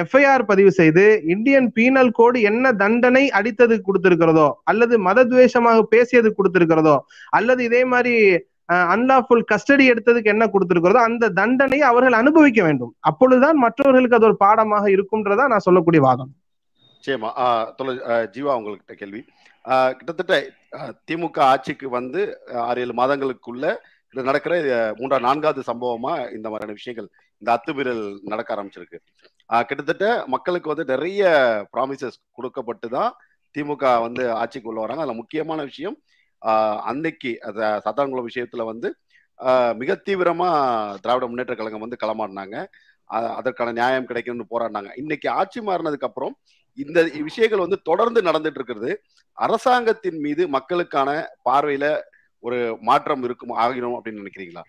[0.02, 6.96] எஃப்ஐஆர் பதிவு செய்து இந்தியன் பீனல் கோடு என்ன தண்டனை அடித்ததுக்கு கொடுத்திருக்கிறதோ அல்லது மதத்வேஷமாக பேசியதுக்கு கொடுத்திருக்கிறதோ
[7.40, 8.14] அல்லது இதே மாதிரி
[8.96, 12.94] அன்லாஃபுல் கஸ்டடி எடுத்ததுக்கு என்ன கொடுத்திருக்கிறதோ அந்த தண்டனையை அவர்கள் அனுபவிக்க வேண்டும்.
[13.10, 16.32] அப்பொழுதுதான் மற்றவர்களுக்கு அது ஒரு பாடமாக இருக்கும்ன்றதா நான் சொல்லக்கூடிய வாதம்.
[16.96, 17.32] நிச்சயமா.
[18.36, 19.22] ஜீவா உங்கள்கிட்ட கேள்வி.
[19.98, 20.36] கிட்டத்தட்ட
[21.10, 22.22] திமுக ஆட்சிக்கு வந்து
[22.68, 23.66] ஆறு ஏழு மாதங்களுக்குள்ள
[24.14, 27.08] இது நடக்கிற ஆஹ் மூன்றாம் நான்காவது சம்பவமா இந்த மாதிரியான விஷயங்கள்
[27.42, 28.98] இந்த அத்துமீறல் நடக்க ஆரம்பிச்சிருக்கு.
[29.70, 31.24] கிட்டத்தட்ட மக்களுக்கு வந்து நிறைய
[31.74, 33.12] ப்ராமிசஸ் கொடுக்கப்பட்டு தான்
[33.56, 35.04] திமுக வந்து ஆட்சிக்கு உள்ள வராங்க.
[35.04, 35.98] அதில் முக்கியமான விஷயம்
[36.90, 38.90] அன்னைக்கு அந்த சத்தான்குளம் விஷயத்துல வந்து
[39.82, 40.50] மிக தீவிரமா
[41.04, 42.58] திராவிட முன்னேற்ற கழகம் வந்து களமாடினாங்க.
[43.38, 44.92] அதற்கான நியாயம் கிடைக்கும்னு போராடினாங்க.
[45.02, 46.36] இன்னைக்கு ஆட்சி மாறினதுக்கு அப்புறம்
[46.78, 48.92] இந்த விஷயங்கள் வந்து தொடர்ந்து நடந்துட்டு இருக்கிறது.
[49.38, 51.10] அரசாங்கத்தின் மீது மக்களுக்கான
[51.46, 51.86] பார்வையில
[52.44, 54.64] ஒரு மாற்றம் இருக்கும் ஆகிரும் அப்படின்னு நினைக்கிறீங்களா?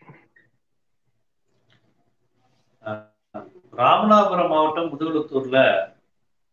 [3.79, 5.59] ராமநாதபுரம் மாவட்டம் முதுகுளத்தூர்ல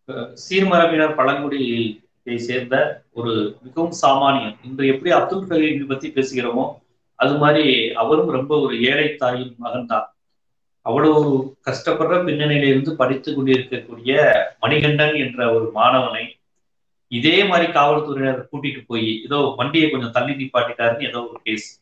[0.10, 1.81] அஹ், சீர்மரபினர் பழங்குடியை
[2.39, 2.75] சேர்ந்த
[3.13, 3.31] ஒரு
[3.63, 4.55] மிகவும் சாமானியன்.
[4.63, 6.65] இன்று எப்படி அப்துல் கலீம் பத்தி பேசுகிறோமோ
[7.19, 7.65] அது மாதிரி
[8.01, 10.07] அவரும் ரொம்ப ஒரு ஏழை தாயின் மகன் தான்
[10.85, 14.15] அவ்வளவு கஷ்டப்படுற பின்னணியில இருந்து படித்து கொண்டிருக்கக்கூடிய
[14.59, 16.37] மணிகண்டன் என்ற ஒரு மாணவனை
[17.07, 21.81] இதே மாதிரி காவல்துறையினர் கூட்டிட்டு போய் ஏதோ வண்டியை கொஞ்சம் தள்ளி நிப்பாட்டிட்டாருன்னு ஏதோ ஒரு கேஸ்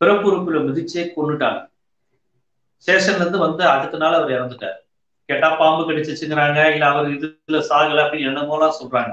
[0.00, 1.68] பிறப்புறுப்புல மிதிச்சே கொண்டுட்டாங்க
[2.86, 4.78] ஸ்டேஷன்ல இருந்து வந்து அடுத்த நாள் அவர் இறந்துட்டார்.
[5.26, 9.12] கேட்டா பாம்பு கடிச்சிச்சுங்கிறாங்க இல்ல அவர் இதுல சாகல அப்படின்னு என்னமோலாம் சொல்றாங்க.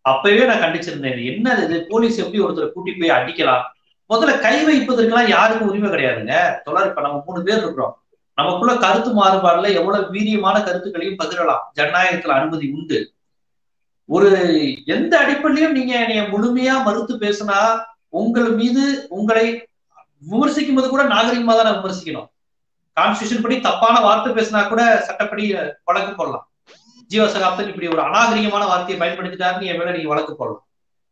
[0.00, 1.86] அப்பவே நான் கண்டிச்சிருந்தேன் என்ன என்னது இது?
[1.88, 3.64] போலீஸ் எப்படி ஒருத்தரை கூட்டி போய் அடிக்கலாம்?
[4.10, 6.62] முதல்ல கை வைப்பதற்கெல்லாம் யாருக்கும் உரிமை கிடையாதுங்க.
[6.62, 8.05] தொடர் இப்ப நம்ம மூணு பேர் இருக்கிறோம்.
[8.38, 12.98] நமக்குள்ள கருத்து மாறுபாடுல எவ்வளவு வீரியமான கருத்துக்களையும் பகிரலாம் ஜனநாயகத்துல அனுமதி உண்டு.
[14.08, 14.30] ஒரு
[14.94, 17.60] எந்த அடிப்படையிலும் நீங்க என்னைய முழுமையா மறுத்து பேசினா
[18.20, 18.84] உங்கள் மீது
[19.18, 19.46] உங்களை
[20.22, 22.28] விமர்சிக்கும் போது கூட நாகரிகமா தான் விமர்சிக்கணும்.
[22.96, 25.44] கான்ஸ்டியூஷன் படி தப்பான வார்த்தை பேசினா கூட சட்டப்படி
[25.88, 26.44] வழக்கு போடலாம்.
[27.10, 30.64] ஜீவசகாப்தன் இப்படி ஒரு அநாகரிகமான வார்த்தையை பயன்படுத்திட்டாருன்னு என் மேல நீங்க வழக்கு போடலாம்.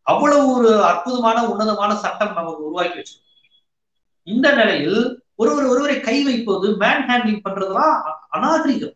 [0.07, 3.23] அவ்வளவு ஒரு அற்புதமான உன்னதமான சட்டம் நமக்கு உருவாக்கி வச்சிருக்கோம்
[4.27, 4.99] இந்த நிலையில்
[5.35, 8.95] ஒருவர் ஒருவரை கை வைப்பது மேன் ஹேண்ட்லிங் பண்றதுலாம் அ- அநாகரிகம்.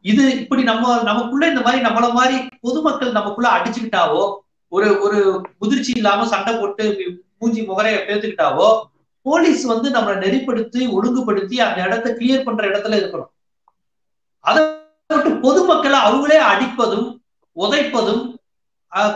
[0.00, 4.36] இது இப்படி நம்ம நமக்குள்ள இந்த மாதிரி நம்மள மாதிரி பொதுமக்கள் நமக்குள்ள அடிச்சுக்கிட்டாவோ
[4.68, 8.82] ஒரு ஒரு முதிர்ச்சி இல்லாம சண்டை போட்டு மூஞ்சி முகரைய பேத்துக்கிட்டாவோ
[9.22, 13.30] போலீஸ் வந்து நம்மளை நெறிப்படுத்தி ஒழுங்குபடுத்தி அந்த இடத்தை கிளியர் பண்ற இடத்துல இருக்கணும்.
[14.40, 14.62] அதை
[15.08, 17.22] விட்டு பொதுமக்களை அவங்களே அடிப்பதும்
[17.56, 18.34] உதைப்பதும்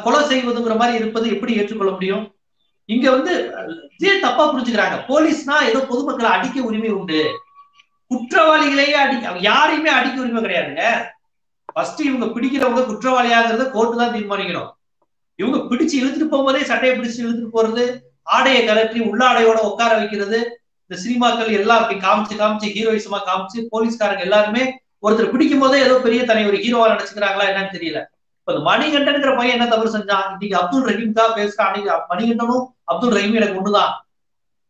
[0.03, 2.34] கொலை செய்வதுங்கிற மாதிரி இருப்பது எப்படி ஏற்றுக்கொள்ள முடியும்?
[2.89, 3.33] இங்க வந்து
[3.97, 4.97] இதே தப்பா புரிஞ்சுக்கிறாங்க.
[5.11, 7.21] போலீஸ்னா ஏதோ பொதுமக்களை அடிக்க உரிமை உண்டு.
[8.11, 10.85] குற்றவாளிகளையே அடிக்க யாரையுமே அடிக்க உரிமை கிடையாதுங்க.
[11.75, 14.69] ஃபர்ஸ்ட் இவங்க பிடிக்கிறவங்க குற்றவாளியாகிறத கோர்ட்டு தான் தீர்மானிக்கணும்.
[15.39, 17.85] இவங்க பிடிச்சு இழுத்துட்டு போகும்போதே சட்டையை பிடிச்சு இழுத்துட்டு போறது
[18.35, 20.39] ஆடையை கலற்றி உள்ளாடையோட உட்கார வைக்கிறது
[20.85, 24.63] இந்த சினிமாக்கள் எல்லாம் அப்படி காமிச்சு காமிச்சு ஹீரோயிசமா காமிச்சு போலீஸ்காரங்க எல்லாருமே
[25.07, 28.01] ஒருத்தர் பிடிக்கும் போதே ஏதோ பெரிய தலைவர் ஹீரோவா நினைச்சுக்கிறாங்களா என்னன்னு தெரியல.
[28.47, 30.25] இப்ப இந்த மணிகண்டன்ங்கிற பையன் என்ன தவறு செஞ்சான்?
[30.33, 31.69] இன்னைக்கு அப்துல் ரஹீம் தான் பேசுறான்.
[31.69, 33.93] அன்னைக்கு மணிகண்டனும் அப்துல் ரஹீம் எனக்கு ஒண்ணுதான்.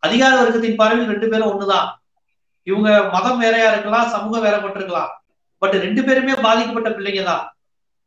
[0.07, 1.89] அதிகார வர்க்கத்தின் பார்வையில் ரெண்டு பேரும் ஒண்ணுதான்.
[2.63, 5.11] இவங்க மதம் வேறையா இருக்கலாம் சமூகம் வேறப்பட்டிருக்கலாம்
[5.59, 7.43] பட் ரெண்டு பேருமே பாதிக்கப்பட்ட பிள்ளைங்க தான்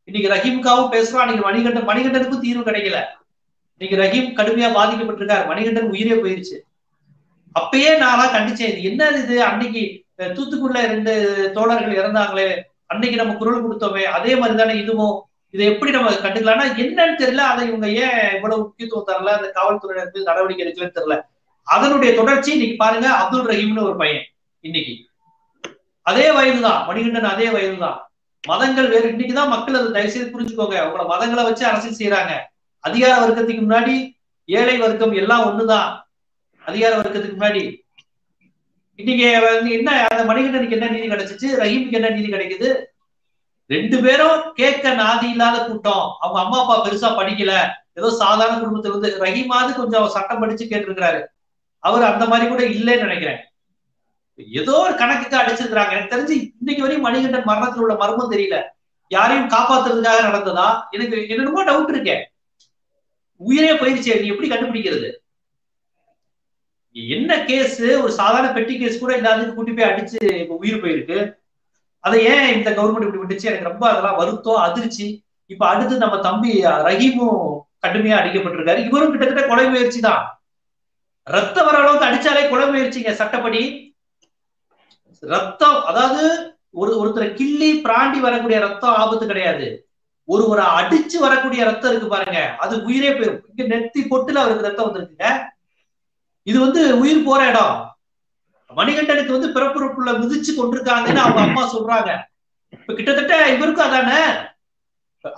[0.07, 1.23] இன்னைக்கு ரஹீம்காவும் பேசுறான்.
[1.25, 3.03] அன்னைக்கு மணிகண்டன் மணிகண்டனுக்கும் தீர்வு கிடைக்கல.
[3.77, 5.45] இன்னைக்கு ரஹீம் கடுமையா பாதிக்கப்பட்டிருக்காரு.
[5.51, 6.57] மணிகண்டன் உயிரே போயிருச்சு.
[7.59, 8.73] அப்பயே நான்லாம் கண்டிச்சேன்.
[8.73, 9.43] இது என்ன இது?
[9.51, 9.85] அன்னைக்கு
[10.37, 11.13] தூத்துக்குள்ள ரெண்டு
[11.55, 12.49] தோழர்கள் இறந்தாங்களே.
[12.85, 14.03] அன்னைக்கு நம்ம குரல் கொடுத்தோமே.
[14.17, 15.17] அதே மாதிரி தானே இதுவும்.
[15.49, 20.65] இதை எப்படி நம்ம கண்டுக்கலாம்னா என்னன்னு தெரியல அதை இவங்க ஏன் இவ்வளவு முக்கியத்துவம் தரல அந்த காவல்துறையினருக்கு நடவடிக்கை
[20.65, 21.21] எடுக்கலன்னு தெரியல.
[21.63, 24.25] அதனுடைய தொடர்ச்சி இன்னைக்கு பாருங்க அப்துல் ரஹீம்னு ஒரு பையன்
[24.61, 24.93] இன்னைக்கு.
[26.01, 27.97] அதே வயதுதான் மணிகண்டன் அதே வயதுதான்.
[28.47, 30.77] மதங்கள் வேறு இன்னைக்குதான் மக்கள் அதை தயவு செய்து புரிஞ்சுக்கோங்க.
[30.87, 32.33] உங்களை மதங்களை வச்சு அரசியல் செய்யறாங்க
[32.79, 33.95] அதிகார வர்க்கத்துக்கு முன்னாடி
[34.45, 35.89] ஏழை வர்க்கம் எல்லாம் ஒண்ணுதான்.
[36.65, 37.63] அதிகார வர்க்கத்துக்கு முன்னாடி.
[38.95, 41.47] இன்னைக்கு என்ன அந்த மணிகண்டனுக்கு என்ன நீதி கிடைச்சிச்சு?
[41.63, 42.69] ரஹீமுக்கு என்ன நீதி கிடைக்குது?
[43.69, 46.05] ரெண்டு பேரும் கேட்க நாதி இல்லாத கூட்டம்.
[46.19, 47.53] அவங்க அம்மா அப்பா பெருசா படிக்கல.
[47.93, 51.19] ஏதோ சாதாரண குடும்பத்துல இருந்து ரஹீமாவது கொஞ்சம் சட்டம் படிச்சு கேட்டிருக்கிறாரு.
[51.83, 53.39] அவர் அந்த மாதிரி கூட இல்லைன்னு நினைக்கிறேன்.
[54.61, 55.93] ஏதோ ஒரு கணக்குக்கு அடிச்சிருக்கிறாங்க.
[55.95, 58.57] எனக்கு தெரிஞ்சு இன்னைக்கு வரையும் மணிகண்டன் மரணத்தில் உள்ள மர்மம் தெரியல.
[59.11, 60.67] யாரையும் காப்பாத்துறதுக்காக நடந்ததா?
[60.91, 62.23] எனக்கு என்னென்னமோ டவுட் இருக்கேன்
[63.41, 65.09] உயிரே போயிருச்சு நீ எப்படி கண்டுபிடிக்கிறது?
[67.15, 70.21] என்ன கேஸ் ஒரு சாதாரண பெட்டி கேஸ் கூட இல்லாததுக்கு கூட்டி போய் அடிச்சு
[70.55, 71.17] உயிர் போயிருக்கு.
[71.99, 73.43] அதை ஏன் இந்த கவர்மெண்ட் இப்படி விட்டுச்சு?
[73.43, 75.25] எனக்கு ரொம்ப அதெல்லாம் வருத்தம் அதிர்ச்சி.
[75.45, 78.85] இப்ப அடுத்து நம்ம தம்பி ரஹீமும் கடுமையா அடிக்கப்பட்டிருக்காரு.
[78.85, 80.41] இவரும் கிட்டத்தட்ட கொலை முயற்சி தான்.
[81.23, 83.95] ரத்தம் வர அளவுக்கு அடிச்சாலே கொலை முயற்சிங்க சட்டப்படி.
[85.19, 89.87] ரத்தம் அதாவது ஒரு ஒருத்தரை கிள்ளி பிராண்டி வரக்கூடிய ரத்தம் ஆபத்து கிடையாது.
[90.23, 92.55] ஒருவரை அடிச்சு வரக்கூடிய ரத்தம் இருக்கு பாருங்க.
[92.55, 95.27] அது உயிரே போயிடும் இங்க நெத்தி பொட்டுல அவருக்கு ரத்தம் வந்திருக்குங்க.
[96.43, 97.86] இது வந்து உயிர் போற இடம்.
[98.77, 102.11] மணிகண்டனுக்கு வந்து பிறப்புறுப்புல மிதிச்சு கொண்டிருக்காங்கன்னு அவங்க அம்மா சொல்றாங்க.
[102.75, 104.19] இப்ப கிட்டத்தட்ட இவருக்கும் அதானே?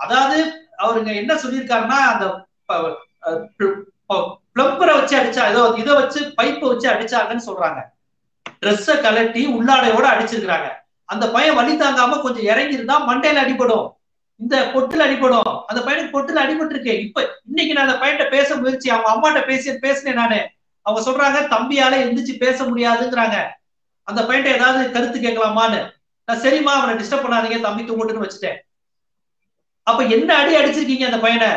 [0.04, 0.38] அதாவது
[0.82, 2.24] அவருங்க என்ன சொல்லியிருக்காருன்னா அந்த
[4.56, 7.80] பிளம்பரை வச்சு அடிச்சா ஏதோ இதை வச்சு பைப்பை வச்சு அடிச்சாங்கன்னு சொல்றாங்க.
[8.62, 10.68] ட்ரெஸ்ஸ கலட்டி உள்ளாடையோட அடிச்சிருக்கிறாங்க.
[11.08, 13.86] அந்த பையன் வலி தாங்காம கொஞ்சம் இறங்கி இருந்தா மண்டையில அடிபடும்.
[14.40, 15.52] இந்த பொட்டுல அடிபடும்.
[15.70, 19.78] அந்த பையனுக்கு பொட்டுல அடிபட்டு இருக்கேன் இப்ப இன்னைக்கு நான் அந்த பையன்கிட்ட பேச முயற்சி அவங்க அம்மாட்ட பேசி
[19.86, 20.40] பேசினேன் நானு.
[20.90, 23.48] அவங்க சொல்றாங்க தம்பியால எந்திரிச்சு பேச முடியாதுங்கிறாங்க.
[24.02, 25.90] அந்த பையன்ட்ட ஏதாவது கருத்து கேட்கலாமான்னு.
[26.24, 28.56] நான் சரிம்மா அவனை டிஸ்டர்ப் பண்ணாதீங்க தம்பி தூங்கட்டுன்னு வச்சுட்டேன்.
[29.82, 31.48] அப்ப என்ன அடி அடிச்சிருக்கீங்க அந்த பையனை?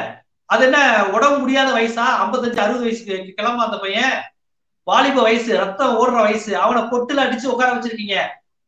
[0.46, 2.06] அது என்ன உடம்பு முடியாத வயசா?
[2.22, 4.12] ஐம்பத்தஞ்சு அறுபது வயசுக்கு கிளம்ப அந்த பையன்?
[4.84, 6.58] வாலிப வயசு ரத்தம் ஓடுற வயசு.
[6.58, 8.16] அவனை பொட்டுல அடிச்சு உட்கார வச்சிருக்கீங்க.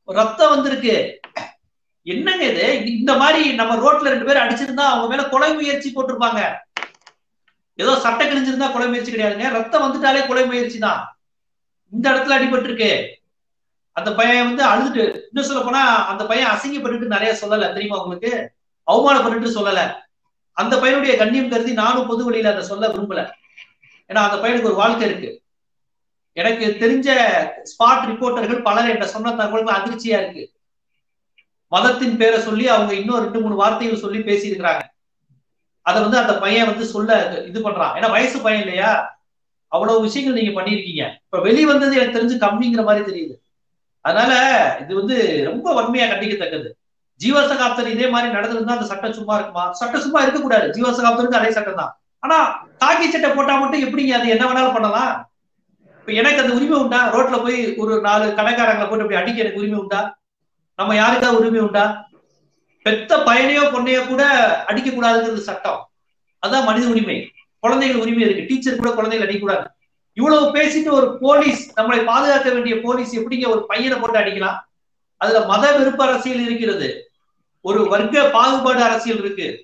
[0.04, 1.19] ரத்தம் வந்திருக்கு.
[2.04, 2.97] என்னங்க இது?
[2.97, 6.41] இந்த மாதிரி நம்ம ரோட்ல ரெண்டு பேரும் அடிச்சிருந்தா அவங்க மேல கொலை முயற்சி போட்டிருப்பாங்க.
[7.75, 9.51] ஏதோ சட்டை கிழிஞ்சிருந்தா கொலை முயற்சி கிடையாதுங்க.
[9.51, 11.19] ரத்தம் வந்துட்டாலே கொலை முயற்சி தான்.
[11.91, 13.23] இந்த இடத்துல அடிபட்டு இருக்கு
[13.91, 17.73] அந்த பையன் வந்து அழுதுட்டு இன்னும் சொல்ல போனா அந்த பையன் அசிங்கப்பட்டு நிறைய சொல்லல.
[17.73, 18.51] தெரியுமா உங்களுக்கு?
[18.91, 20.03] அவமானப்பட்டு சொல்லல.
[20.51, 23.31] அந்த பையனுடைய கண்ணியம் கருதி நானும் பொது வழியில அதை சொல்ல விரும்பல.
[24.07, 25.43] ஏன்னா அந்த பையனுக்கு ஒரு வாழ்க்கை இருக்கு.
[26.33, 27.09] எனக்கு தெரிஞ்ச
[27.63, 30.51] ஸ்பாட் ரிப்போர்ட்டர்கள் பலர் என்ற சொன்ன தகவல்கள் அதிர்ச்சியா இருக்கு.
[31.67, 34.79] மதத்தின் பேரை சொல்லி அவங்க இன்னும் ரெண்டு மூணு வார்த்தைகள் சொல்லி பேசியிருக்கிறாங்க.
[35.85, 37.17] அதை வந்து அந்த பையன் வந்து சொல்ல
[37.49, 37.93] இது பண்றான்.
[37.97, 38.91] ஏன்னா வயசு பையன் இல்லையா?
[39.71, 43.35] அவ்வளவு விஷயங்கள் நீங்க பண்ணிருக்கீங்க இப்ப வெளி வந்தது எனக்கு தெரிஞ்சு கம்மிங்கிற மாதிரி தெரியுது.
[44.05, 44.33] அதனால
[44.83, 45.15] இது வந்து
[45.49, 46.67] ரொம்ப வன்மையா கண்டிக்கத்தக்கது.
[47.21, 49.71] ஜீவசகாப்தர் இதே மாதிரி நடந்திருந்தா அந்த சட்டம் சும்மா இருக்குமா?
[49.71, 50.67] சட்டம் சும்மா இருக்கக்கூடாது.
[50.75, 51.93] ஜீவசகாப்தருக்கு அதே சட்டம் தான்.
[52.23, 52.37] ஆனா
[52.83, 55.13] காக்கி சட்டை போட்டா மட்டும் எப்படிங்க அது என்ன வேணாலும் பண்ணலாம்?
[55.99, 56.99] இப்ப எனக்கு அந்த உரிமை உண்டா?
[57.13, 60.01] ரோட்ல போய் ஒரு நாலு கடைக்காரங்களை போட்டு அப்படி அடிக்க எனக்கு உரிமை உண்டா?
[60.79, 61.85] நம்ம யாருக்காவது உரிமை உண்டா?
[62.85, 64.23] பெத்த பையனையோ பொண்ணையோ கூட
[64.63, 65.89] அடிக்க கூடாதுங்கிறது சட்டம்.
[66.47, 67.31] அதான் மனித உரிமை.
[67.59, 68.45] குழந்தைகள் உரிமை இருக்கு.
[68.47, 69.65] டீச்சர் கூட குழந்தைகள் அடிக்கக்கூடாது.
[70.13, 74.59] இவ்வளவு பேசிட்டு ஒரு போலீஸ் நம்மளை பாதுகாக்க வேண்டிய போலீஸ் எப்படிங்க ஒரு பையனை போட்டு அடிக்கலாம்?
[75.17, 77.11] அதுல மத விருப்ப அரசியல் இருக்கிறது.
[77.61, 79.63] ஒரு வர்க்க பாகுபாடு அரசியல் இருக்கு.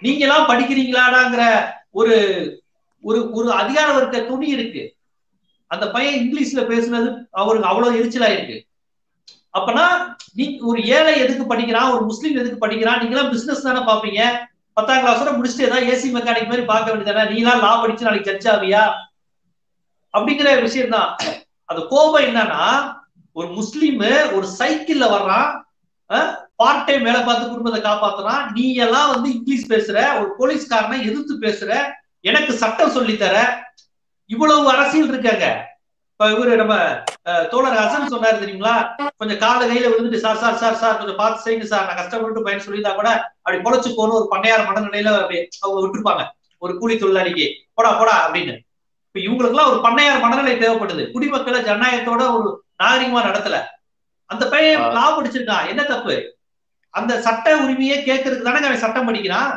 [0.00, 2.16] நீங்க எல்லாம் படிக்கிறீங்களாடாங்கிற ஒரு
[3.00, 4.94] ஒரு ஒரு அதிகார வர்க்க துணி இருக்கு.
[5.66, 8.66] அந்த பையன் இங்கிலீஷ்ல பேசுனது அவருக்கு அவ்வளவு எரிச்சலா இருக்கு.
[9.54, 9.84] அப்பனா
[10.38, 11.92] நீ ஒரு ஏழை எதுக்கு படிக்கிறான்?
[11.94, 12.98] ஒரு முஸ்லீம் எதுக்கு படிக்கிறான்?
[13.00, 14.22] நீங்க எல்லாம் பிசினஸ் தானே பாப்பீங்க
[14.76, 18.48] பத்தாம் கிளாஸோட முடிச்சுட்டு ஏதாவது ஏசி மெக்கானிக் மாதிரி பார்க்க வேண்டியதானே நீ எல்லாம் லா படிச்சு நாளைக்கு ஜட்ஜ்
[18.52, 18.82] ஆவியா?
[20.14, 21.10] அப்படிங்கிற விஷயம் தான்.
[21.70, 22.62] அது கோபம் என்னன்னா
[23.36, 24.00] ஒரு முஸ்லீம்
[24.36, 25.50] ஒரு சைக்கிள்ல வர்றான்
[26.60, 28.42] பார்ட் டைம் வேலை பார்த்து குடும்பத்தை காப்பாத்துறான்.
[28.56, 31.70] நீ எல்லாம் வந்து இங்கிலீஷ் பேசுற ஒரு போலீஸ்காரனை எதிர்த்து பேசுற
[32.30, 33.36] எனக்கு சட்டம் சொல்லி தர
[34.30, 35.46] இவ்வளவு அரசியல் இருக்காங்க.
[36.12, 36.74] இப்ப இவரு நம்ம
[37.26, 38.74] தோழர் ஹசன் சொன்னாரு தெரியுங்களா?
[39.20, 41.86] கொஞ்சம் கால கையில விழுந்துட்டு சார் சார் சார் சார் கொஞ்சம் பார்த்து செய்யுங்க சார்.
[41.88, 43.10] நான் கஷ்டப்பட்டு பையன் சொல்லியிருந்தா கூட
[43.42, 45.12] அப்படி பொழைச்சு போகணும் ஒரு பண்ணையார் மனநிலையில
[45.62, 46.24] அவங்க விட்டுருப்பாங்க.
[46.58, 48.54] ஒரு கூலி தொழிலாளிக்கு போடா போடா அப்படின்னு.
[49.08, 52.48] இப்ப இவங்களுக்கு எல்லாம் ஒரு பண்ணையார் மனநிலை தேவைப்படுது குடிமக்களை ஜனநாயகத்தோட ஒரு
[52.82, 53.56] நாகரிகமா நடத்தல.
[54.30, 55.68] அந்த பையன் லா படிச்சிருக்கான்.
[55.68, 56.16] என்ன தப்பு?
[56.94, 59.50] அந்த சட்ட உரிமையை கேட்கறதுக்கு தானே அவன் சட்டம் படிக்கிறான்?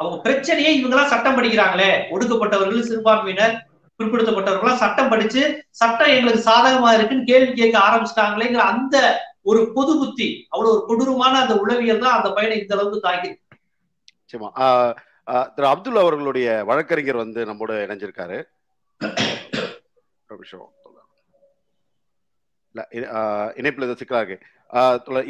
[0.00, 1.90] அவங்க பிரச்சனையே இவங்க எல்லாம் சட்டம் படிக்கிறாங்களே.
[2.14, 3.54] ஒடுக்கப்பட்டவர்கள் சிறுபான்மையினர்
[4.04, 4.74] பிற்படுத்தப்பட்டவர்களா?
[4.82, 5.42] சட்டம் படிச்சு
[5.80, 8.96] சட்டம் எங்களுக்கு சாதகமா இருக்குன்னு கேள்வி கேட்க ஆரம்பிச்சிட்டாங்களேங்கிற அந்த
[9.50, 13.30] ஒரு பொது புத்தி அவ்வளவு ஒரு கொடூரமான அந்த உளவியல் தான் அந்த பையனை இந்த அளவுக்கு தாக்கி
[14.20, 14.48] நிச்சயமா.
[15.56, 18.38] திரு அப்துல் அவர்களுடைய வழக்கறிஞர் வந்து நம்மோட இணைஞ்சிருக்காரு.
[23.60, 24.38] இணைப்புல ஏதோ சிக்கலா இருக்கு?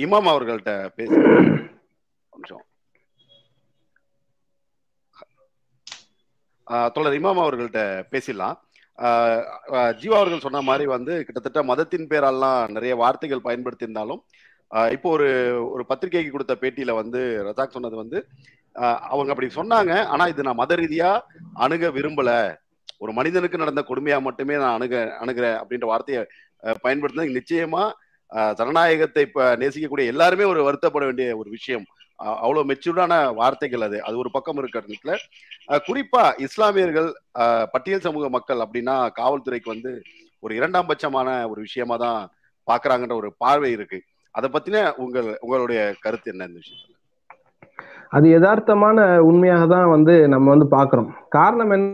[0.05, 1.11] இமாம் அவர்கள்ட்ட பேச
[2.33, 2.65] நிமிஷம்.
[6.95, 7.81] தொடர் இமாம் அவர்கள்ட்ட
[8.13, 8.57] பேசிடலாம்.
[10.01, 14.21] ஜீவா அவர்கள் சொன்ன மாதிரி வந்து கிட்டத்தட்ட மதத்தின் பேரெல்லாம் நிறைய வார்த்தைகள் பயன்படுத்தியிருந்தாலும்
[14.91, 15.27] இப்போ ஒரு
[15.73, 18.19] ஒரு பத்திரிகைக்கு கொடுத்த பேட்டியில வந்து ரஜாக் சொன்னது வந்து
[19.09, 21.11] அவங்க அப்படி சொன்னாங்க ஆனா இது நான் மத ரீதியா
[21.59, 22.31] அணுக விரும்பல.
[23.01, 26.23] ஒரு மனிதனுக்கு நடந்த கொடுமையா மட்டுமே நான் அணுக அணுகிறேன் அப்படின்ற வார்த்தையை
[26.63, 27.37] அஹ், பயன்படுத்தினது.
[27.39, 27.85] நிச்சயமா
[28.59, 31.85] ஜனநாயகத்தை இப்ப நேசிக்கக்கூடிய எல்லாருமே ஒரு வருத்தப்பட வேண்டிய ஒரு விஷயம்.
[32.19, 33.99] அவ்வளவு மெச்சூர்டான வார்த்தைகள் அது.
[34.07, 35.15] அது ஒரு பக்கம் இருக்கிறதுல
[35.89, 37.09] குறிப்பா இஸ்லாமியர்கள்
[37.73, 39.93] பட்டியல் சமூக மக்கள் அப்படின்னா காவல்துறைக்கு வந்து
[40.43, 42.21] ஒரு இரண்டாம் பட்சமான ஒரு விஷயமா தான்
[42.69, 43.99] பாக்குறாங்கன்ற ஒரு பார்வை இருக்கு.
[44.35, 46.93] அதை பத்தின உங்கள் உங்களுடைய கருத்து என்ன இந்த விஷயத்துல?
[48.17, 51.11] அது யதார்த்தமான உண்மையாக தான் வந்து நம்ம வந்து பாக்குறோம்.
[51.29, 51.87] காரணம் என்ன?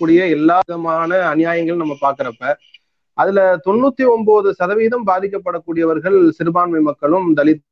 [0.00, 2.52] கூடிய எல்லா விதமான அநியாயங்களும் நம்ம பாக்குறப்ப
[3.18, 7.64] அதுல தொண்ணூத்தி ஒன்பது சதவீதம் பாதிக்கப்படக்கூடியவர்கள் சிறுபான்மை மக்களும் தலித்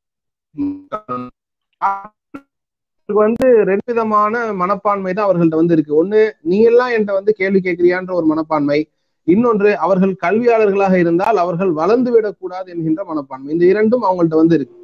[3.09, 5.93] வந்து ரெண்டு விதமான மனப்பான்மை தான் அவர்கள்ட்ட வந்து இருக்கு.
[6.01, 8.79] ஒண்ணு நீ எல்லாம் என்கிட்ட வந்து கேள்வி கேட்கிறியான்ற ஒரு மனப்பான்மை.
[9.27, 13.49] இன்னொன்று அவர்கள் கல்வியாளர்களாக இருந்தால் அவர்கள் வளர்ந்து விடக்கூடாது என்கின்ற மனப்பான்மை.
[13.55, 14.77] இந்த இரண்டும் அவங்கள்ட்ட வந்து இருக்கு.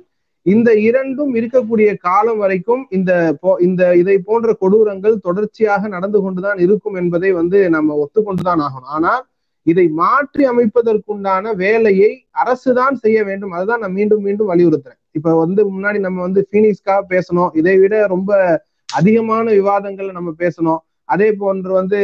[0.43, 6.93] இந்த இரண்டும் இருக்கக்கூடிய காலம் வரைக்கும் இந்த போ- இந்த இதை போன்ற கொடூரங்கள் தொடர்ச்சியாக நடந்து கொண்டுதான் இருக்கும்
[6.93, 8.83] என்பதை வந்து நம்ம ஒத்துக்கொண்டுதான் ஆகணும்.
[8.83, 9.25] ஆனால்
[9.63, 13.51] இதை மாற்றி அமைப்பதற்குண்டான வேலையை அரசுதான் செய்ய வேண்டும்.
[13.51, 14.99] அதுதான் நான் மீண்டும் மீண்டும் வலியுறுத்துறேன்.
[15.11, 17.49] இப்ப வந்து முன்னாடி நம்ம வந்து பீனிக்ஸ்க்காக பேசணும்.
[17.53, 20.77] இதை விட ரொம்ப அதிகமான விவாதங்களை நம்ம பேசணும்.
[21.03, 21.97] அதே போன்று வந்து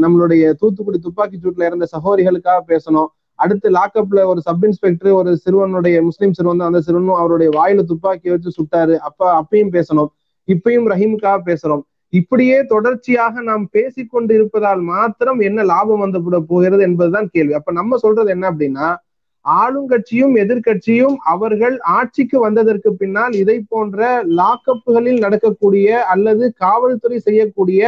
[0.00, 3.06] நம்மளுடைய தூத்துக்குடி துப்பாக்கி சூட்ல இறந்த சகோதரிகளுக்காக பேசணும்.
[3.40, 8.50] அடுத்து லாக்அப்ல ஒரு சப் இன்ஸ்பெக்டர் ஒரு சிறுவனுடைய முஸ்லீம் சிறுவன் அந்த சிறுவனும் அவருடைய வாயில துப்பாக்கி வச்சு
[8.58, 8.96] சுட்டாரு.
[9.08, 10.10] அப்ப அப்பயும் பேசணும்.
[10.48, 17.54] இப்பயும் ரஹீமுக்காக பேசுறோம் இப்படியே தொடர்ச்சியாக நாம் பேசிக்கொண்டு இருப்பதால் மாத்திரம் என்ன லாபம் வந்துவிட போகிறது என்பதுதான் கேள்வி.
[17.58, 18.88] அப்ப நம்ம சொல்றது என்ன அப்படின்னா
[19.44, 24.00] ஆளுங்கட்சியும் எதிர்க்கட்சியும் அவர்கள் ஆட்சிக்கு வந்ததற்கு பின்னால் இதை போன்ற
[24.40, 27.80] லாக்கப்புகளில் நடக்கக்கூடிய அல்லது காவல்துறை செய்யக்கூடிய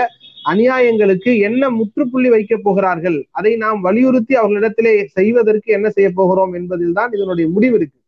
[0.44, 3.18] அநியாயங்களுக்கு என்ன முற்றுப்புள்ளி வைக்க போகிறார்கள்?
[3.31, 7.98] அதை நாம் வலியுறுத்தி அவர்களிடத்திலே செய்வதற்கு என்ன செய்ய போகிறோம் என்பதில் தான் இதனுடைய முடிவு இருக்கு.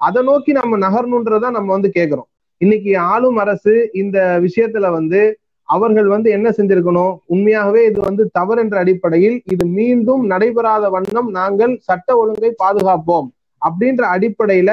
[0.00, 2.28] அதை நோக்கி நம்ம நகரணுன்றதான் நம்ம வந்து கேட்கிறோம்.
[2.60, 5.20] இன்னைக்கு ஆளும் அரசு இந்த விஷயத்துல வந்து
[5.68, 7.12] அவர்கள் வந்து என்ன செஞ்சிருக்கணும்?
[7.26, 13.28] உண்மையாகவே இது வந்து தவறு என்ற அடிப்படையில் இது மீண்டும் நடைபெறாத வண்ணம் நாங்கள் சட்ட ஒழுங்கை பாதுகாப்போம்
[13.62, 14.72] அப்படின்ற அடிப்படையில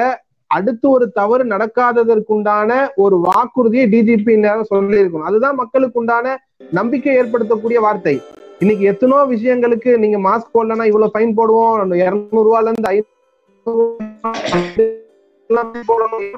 [0.50, 4.34] அடுத்து ஒரு தவறு நடக்காததற்குண்டான ஒரு வாக்குறுதியை டிஜிபி
[4.72, 8.14] சொல்லி இருக்கணும் அதுதான் மக்களுக்கு உண்டான நம்பிக்கை ஏற்படுத்தக்கூடிய வார்த்தை.
[8.62, 11.94] இன்னைக்கு எத்தனோ விஷயங்களுக்கு நீங்க மாஸ்க் போடலன்னா இவ்வளவு ஃபைன் போடுவோம்.
[12.06, 13.78] இருநூறுவால இருந்து ஐநூறு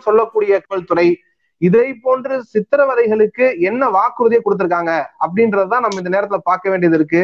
[0.07, 1.07] சொல்லக்கூடிய துறை
[1.67, 4.93] இதை போன்ற சித்திரவதைகளுக்கு என்ன வாக்குறுதியை கொடுத்திருக்காங்க
[5.25, 7.23] அப்படின்றதுதான் நம்ம இந்த நேரத்துல பார்க்க வேண்டியது இருக்கு.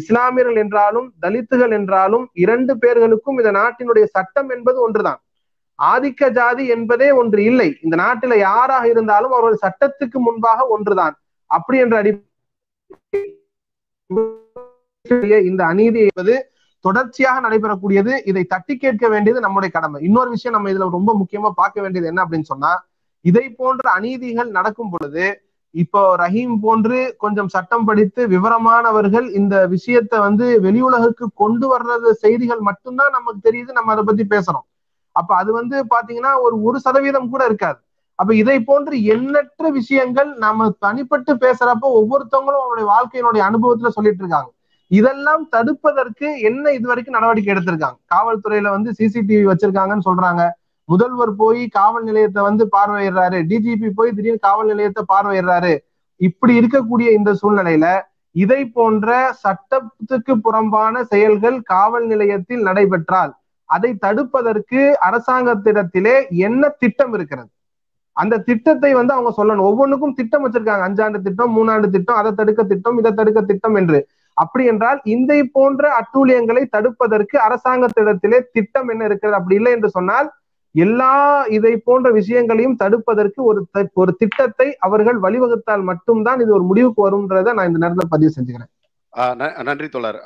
[0.00, 5.20] இஸ்லாமியர்கள் என்றாலும் தலித்துகள் என்றாலும் இரண்டு பேர்களுக்கும் இந்த நாட்டினுடைய சட்டம் என்பது ஒன்றுதான்.
[5.78, 7.68] ஆதிக்க ஜாதி என்பதே ஒன்று இல்லை.
[7.84, 11.16] இந்த நாட்டில யாராக இருந்தாலும் அவர்கள் சட்டத்துக்கு முன்பாக ஒன்றுதான்.
[11.50, 12.12] அப்படி என்ற அடி
[15.50, 16.34] இந்த அநீதி என்பது
[16.84, 18.12] தொடர்ச்சியாக நடைபெறக்கூடியது.
[18.30, 19.98] இதை தட்டி கேட்க வேண்டியது நம்முடைய கடமை.
[20.08, 22.72] இன்னொரு விஷயம் நம்ம இதுல ரொம்ப முக்கியமா பார்க்க வேண்டியது என்ன அப்படின்னு சொன்னா
[23.24, 25.24] இதை போன்ற அநீதிகள் நடக்கும் பொழுது
[25.74, 33.14] இப்போ ரஹீம் போன்று கொஞ்சம் சட்டம் படித்து விவரமானவர்கள் இந்த விஷயத்த வந்து வெளியுலகுக்கு கொண்டு வர்றது செய்திகள் மட்டும்தான்
[33.16, 34.66] நமக்கு தெரியுது நம்ம அதை பத்தி பேசுறோம்
[35.16, 37.80] அப்ப அது வந்து பாத்தீங்கன்னா ஒரு ஒரு சதவீதம் கூட இருக்காது.
[38.14, 44.50] அப்ப இதை போன்று எண்ணற்ற விஷயங்கள் நம்ம தனிப்பட்டு பேசுறப்ப ஒவ்வொருத்தவங்களும் அவங்களுடைய வாழ்க்கையினுடைய அனுபவத்துல சொல்லிட்டு இருக்காங்க.
[44.90, 47.98] இதெல்லாம் தடுப்பதற்கு என்ன இது வரைக்கும் நடவடிக்கை எடுத்திருக்காங்க?
[48.14, 50.50] காவல்துறையில வந்து சிசிடிவி வச்சிருக்காங்கன்னு சொல்றாங்க.
[50.84, 53.38] முதல்வர் போய் காவல் நிலையத்தை வந்து பார்வையிடுறாரு.
[53.50, 55.78] டிஜிபி போய் திடீர்னு காவல் நிலையத்தை பார்வையிடுறாரு.
[56.16, 57.86] இப்படி இருக்கக்கூடிய இந்த சூழ்நிலையில
[58.30, 59.08] இதை போன்ற
[59.42, 63.32] சட்டத்துக்கு புறம்பான செயல்கள் காவல் நிலையத்தில் நடைபெற்றால்
[63.64, 67.48] அதை தடுப்பதற்கு அரசாங்கத்திடத்திலே என்ன திட்டம் இருக்கிறது?
[68.16, 69.68] அந்த திட்டத்தை வந்து அவங்க சொல்லணும்.
[69.70, 70.84] ஒவ்வொன்றுக்கும் திட்டம் வச்சிருக்காங்க.
[70.88, 74.00] அஞ்சாண்டு திட்டம் மூணாண்டு திட்டம் அதை தடுக்க திட்டம் இதை தடுக்க திட்டம் என்று.
[74.36, 79.38] அப்படி என்றால் இந்த போன்ற அட்டூழியங்களை தடுப்பதற்கு அரசாங்கத்திடத்திலே திட்டம் என்ன இருக்கிறது?
[79.38, 80.28] அப்படி இல்லை என்று சொன்னால்
[80.74, 81.14] எல்லா
[81.56, 83.60] இதை போன்ற விஷயங்களையும் தடுப்பதற்கு ஒரு
[84.02, 88.70] ஒரு திட்டத்தை அவர்கள் வழிவகுத்தால் மட்டும்தான் இது ஒரு முடிவுக்கு வரும்ன்றத நான் இந்த நேரத்தில் பதிவு செஞ்சுக்கிறேன்.
[89.68, 90.20] நன்றி தோழர்.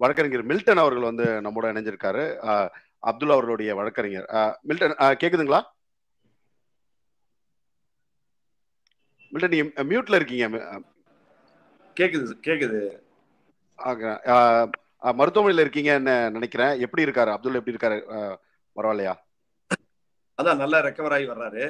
[0.00, 2.24] வழக்கறிஞர் மில்டன் அவர்கள் வந்து நம்மோட இணைஞ்சிருக்காரு.
[3.10, 4.26] அப்துல்லா அவர்களுடைய வழக்கறிஞர்.
[4.70, 5.60] மில்டன் கேக்குதுங்களா?
[9.32, 10.46] மில்டன் நீங்க மியூட்ல இருக்கீங்க
[11.96, 12.80] கேக்குது கேக்குது.
[15.18, 16.72] மருத்துவமனையில இருக்கீங்கன்னு நினைக்கிறேன்.
[16.84, 17.30] எப்படி இருக்காரு?
[17.34, 17.98] அப்துல் எப்படி இருக்காரு?
[18.76, 19.14] பரவாயில்லையா?
[20.38, 21.64] அதான் நல்லா ரெக்கவர் ஆகி வர்றாரு.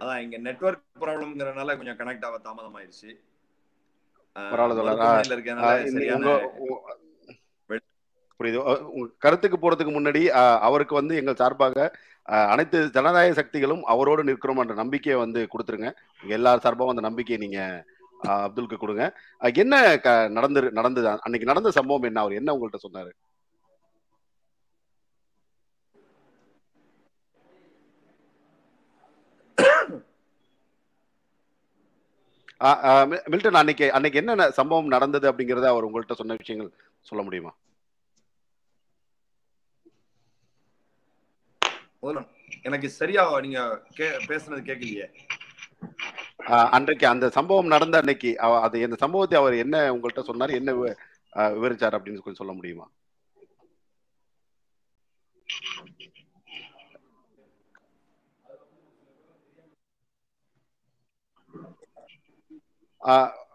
[0.00, 3.10] அதான் இங்க நெட்ஒர்க் ப்ராப்ளம்ங்கிறனால கொஞ்சம் கனெக்ட் ஆக தாமதம் ஆயிடுச்சு
[8.40, 8.60] புரியுது.
[9.24, 10.22] கருத்துக்கு போறதுக்கு முன்னாடி
[10.68, 11.76] அவருக்கு வந்து எங்கள் சார்பாக
[12.24, 15.92] அனைத்து ஜனநாயக சக்திகளும் அவரோடு நிற்கிறோம் என்ற நம்பிக்கையை வந்து கொடுத்துருங்க.
[16.28, 17.84] எல்லா சார்பாகவும் அந்த நம்பிக்கையை நீங்க
[18.24, 19.04] அப்துல்க்கு கொடுங்க.
[19.54, 19.74] என்ன
[20.28, 21.08] நடந்து நடந்தது?
[21.08, 22.20] அன்னைக்கு நடந்த சம்பவம் என்ன?
[22.20, 23.12] அவர் என்ன உங்கள்கிட்ட சொன்னாரு?
[32.64, 32.70] ஆ,
[33.04, 37.52] மில்டன் அன்னைக்கு அன்னைக்கு என்ன சம்பவம் நடந்தது அப்படிங்கறத அவர் உங்கள்கிட்ட சொன்ன விஷயங்கள் சொல்ல முடியுமா?
[42.02, 42.26] முதல்ல
[42.62, 45.06] எனக்கு சரியா நீங்க பேசுனது கேட்கலையே.
[46.70, 52.18] அன்றைக்கு அந்த சம்பவம் நடந்த அன்னைக்கு அது அந்த சம்பவத்தை அவர் என்ன உங்கள்கிட்ட சொன்னார் என்ன விவரிச்சார் அப்படின்னு
[52.18, 52.90] கொஞ்சம் சொல்ல முடியுமா?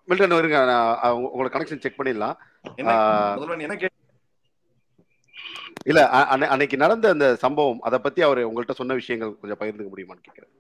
[0.07, 0.31] மில்டன்
[1.13, 2.37] உங்க- உங்களோட கனெக்ஷன் செக் பண்ணிடலாம்.
[2.75, 3.95] என்ன ஆ, முதல்வன் என்ன கேட்டு
[5.89, 6.01] இல்ல
[6.53, 10.53] அன்னைக்கு நடந்த அந்த சம்பவம் அதை பத்தி அவர் உங்கள்கிட்ட சொன்ன விஷயங்கள் கொஞ்சம் பகிர்ந்துக்க முடியுமான்னு கேட்கிறேன்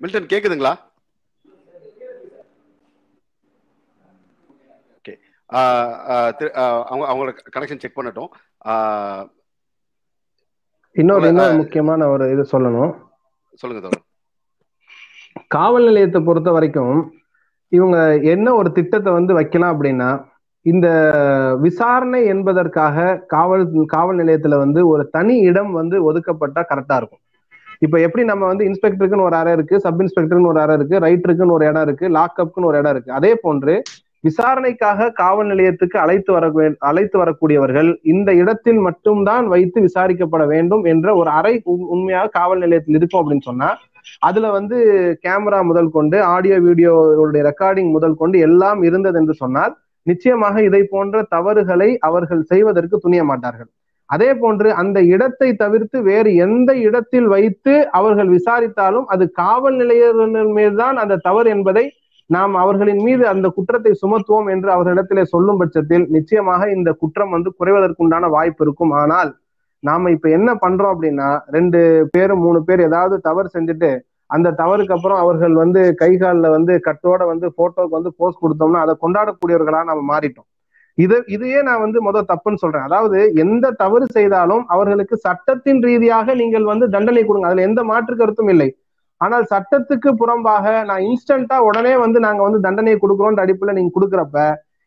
[0.00, 0.72] மில்டன் கேக்குதுங்களா?
[4.96, 5.14] ஓகே.
[6.90, 8.30] அவங்க அவங்களோட கனெக்ஷன் செக் பண்ணட்டும்.
[10.96, 12.94] இன்னொரு இன்னொரு முக்கியமான ஒரு இது சொல்லணும்.
[13.62, 14.05] சொல்லுங்க தோழர்.
[15.50, 16.96] காவல் நிலையத்தை பொறுத்த வரைக்கும்
[17.72, 20.10] இவங்க என்ன ஒரு திட்டத்தை வந்து வைக்கலாம் அப்படின்னா
[20.66, 20.86] இந்த
[21.60, 27.22] விசாரணை என்பதற்காக காவல் காவல் நிலையத்துல வந்து ஒரு தனி இடம் வந்து ஒதுக்கப்பட்டா கரெக்டா இருக்கும்.
[27.82, 31.66] இப்ப எப்படி நம்ம வந்து இன்ஸ்பெக்டருக்குன்னு ஒரு அறை இருக்கு சப் இன்ஸ்பெக்டர்னு ஒரு அறை இருக்கு ரைட்டருக்குன்னு ஒரு
[31.66, 33.74] இடம் இருக்கு லாக்அப்னு ஒரு இடம் இருக்கு அதே போன்று
[34.26, 36.46] விசாரணைக்காக காவல் நிலையத்துக்கு அழைத்து வர
[36.90, 41.54] அழைத்து வரக்கூடியவர்கள் இந்த இடத்தில் மட்டும்தான் வைத்து விசாரிக்கப்பட வேண்டும் என்ற ஒரு அறை
[41.94, 43.70] உண்மையாக காவல் நிலையத்தில் இருக்கும் அப்படின்னு சொன்னா
[44.22, 44.76] அதுல வந்து
[45.24, 49.74] கேமரா முதல் கொண்டு ஆடியோ வீடியோவுடைய ரெக்கார்டிங் முதல் கொண்டு எல்லாம் இருந்தது என்று சொன்னால்
[50.06, 53.70] நிச்சயமாக இதை போன்ற தவறுகளை அவர்கள் செய்வதற்கு துணிய மாட்டார்கள்.
[54.10, 60.98] அதே போன்று அந்த இடத்தை தவிர்த்து வேறு எந்த இடத்தில் வைத்து அவர்கள் விசாரித்தாலும் அது காவல் நிலையர்கள் மீதுதான்
[61.04, 61.84] அந்த தவறு என்பதை
[62.30, 68.30] நாம் அவர்களின் மீது அந்த குற்றத்தை சுமத்துவோம் என்று அவர்களிடத்திலே சொல்லும் பட்சத்தில் நிச்சயமாக இந்த குற்றம் வந்து குறைவதற்குண்டான
[68.36, 68.94] வாய்ப்பு இருக்கும்.
[69.02, 69.30] ஆனால்
[69.82, 71.80] நாம இப்ப என்ன பண்றோம் அப்படின்னா ரெண்டு
[72.14, 73.90] பேரும் மூணு பேர் ஏதாவது தவறு செஞ்சுட்டு
[74.34, 78.94] அந்த தவறுக்கு அப்புறம் அவர்கள் வந்து கை காலில் வந்து கட்டோட வந்து போட்டோக்கு வந்து போஸ்ட் கொடுத்தோம்னா அதை
[79.04, 80.48] கொண்டாடக்கூடியவர்களா நம்ம மாறிட்டோம்.
[80.98, 82.86] இது இதையே நான் வந்து முதல் தப்புன்னு சொல்றேன்.
[82.88, 87.48] அதாவது எந்த தவறு செய்தாலும் அவர்களுக்கு சட்டத்தின் ரீதியாக நீங்கள் வந்து தண்டனை கொடுங்க.
[87.50, 88.68] அதுல எந்த மாற்று கருத்தும் இல்லை.
[89.20, 94.38] ஆனால் சட்டத்துக்கு புறம்பாக நான் இன்ஸ்டன்டா உடனே வந்து நாங்க வந்து தண்டனையை கொடுக்குறோன்ற அடிப்புல நீங்க கொடுக்குறப்ப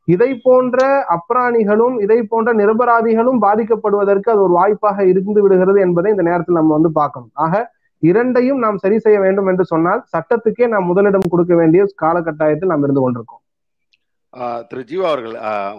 [0.08, 0.78] இதை போன்ற
[1.16, 6.92] அப்ராணிகளும் இதை போன்ற நிரபராதிகளும் பாதிக்கப்படுவதற்கு அது ஒரு வாய்ப்பாக இருந்து விடுகிறது என்பதை இந்த நேரத்தில் நம்ம வந்து
[7.00, 7.34] பார்க்கணும்.
[7.46, 7.54] ஆக
[8.04, 13.04] இரண்டையும் நாம் சரி செய்ய வேண்டும் என்று சொன்னால் சட்டத்துக்கே நாம் முதலிடம் கொடுக்க வேண்டிய காலகட்டாயத்தில் நாம் இருந்து
[13.04, 13.44] கொண்டிருக்கோம்.
[14.34, 15.76] ஆஹ் திரு ஜீவா அவர்கள் ஆஹ்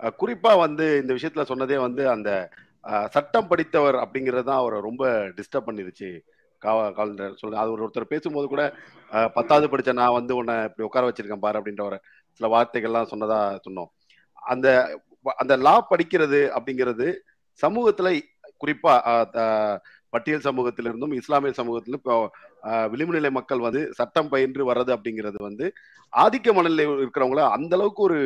[0.00, 2.30] ஆஹ் குறிப்பா வந்து இந்த விஷயத்துல சொன்னதே வந்து அந்த
[2.84, 5.02] ஆஹ் சட்டம் படித்தவர் அப்படிங்கிறது தான் அவரை ரொம்ப
[5.38, 6.10] டிஸ்டர்ப் பண்ணிருச்சு.
[6.62, 7.14] காவ காவல்
[7.56, 8.62] அது ஒரு ஒருத்தர் பேசும்போது கூட
[9.34, 11.98] பத்தாவது படிச்ச நான் வந்து உன்னை இப்படி உட்கார வச்சிருக்கேன் பாரு அப்படின்ற ஒரு
[12.40, 13.90] சில வார்த்தைகள்லாம் சொன்னதா சொன்னோம்.
[14.46, 14.68] அந்த
[15.36, 17.06] அந்த லா படிக்கிறது அப்படிங்கிறது
[17.60, 18.10] சமூகத்துல
[18.60, 18.92] குறிப்பா
[19.30, 22.14] த- பட்டியல் சமூகத்திலிருந்தும் இஸ்லாமிய சமூகத்திலும் இப்போ
[22.62, 25.66] ஆஹ் விளிம்பு நிலை மக்கள் வந்து சட்டம் பயின்று வர்றது அப்படிங்கிறது வந்து
[26.12, 28.18] ஆதிக்க மணலில் இருக்கிறவங்கள அந்த அளவுக்கு ஒரு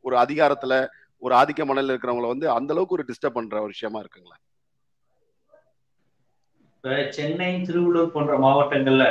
[0.00, 0.74] ஒரு அதிகாரத்துல
[1.22, 4.36] ஒரு ஆதிக்க மணலில் இருக்கிறவங்கள வந்து அந்த அளவுக்கு ஒரு டிஸ்டர்ப் பண்ற ஒரு விஷயமா இருக்குங்களா.
[6.84, 9.06] இப்ப சென்னை திருவள்ளூர் போன்ற மாவட்டங்கள்ல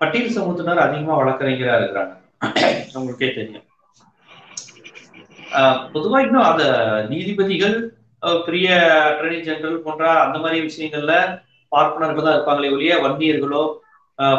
[0.00, 2.14] பட்டியல் சமூகத்தினர் அதிகமா வழக்கறிஞரா இருக்கிறாங்க.
[2.98, 3.66] உங்களுக்கே தெரியும்.
[5.92, 6.64] பொதுவா இன்னும் அந்த
[7.10, 7.76] நீதிபதிகள்
[8.46, 8.68] பெரிய
[9.10, 11.14] அட்டர்னி ஜெனரல் போன்ற அந்த மாதிரி விஷயங்கள்ல
[11.72, 13.62] பார்ப்பனர்கள் தான் இருப்பாங்களே ஒழிய வன்னியர்களோ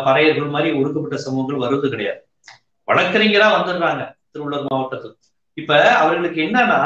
[0.08, 2.22] பறையர்கள் மாதிரி ஒடுக்கப்பட்ட சமூகங்கள் வருவது கிடையாது.
[2.88, 5.24] வழக்கறிஞரா வந்துடுறாங்க திருவள்ளூர் மாவட்டத்துக்கு
[5.58, 5.72] இப்ப
[6.04, 6.82] அவர்களுக்கு என்னன்னா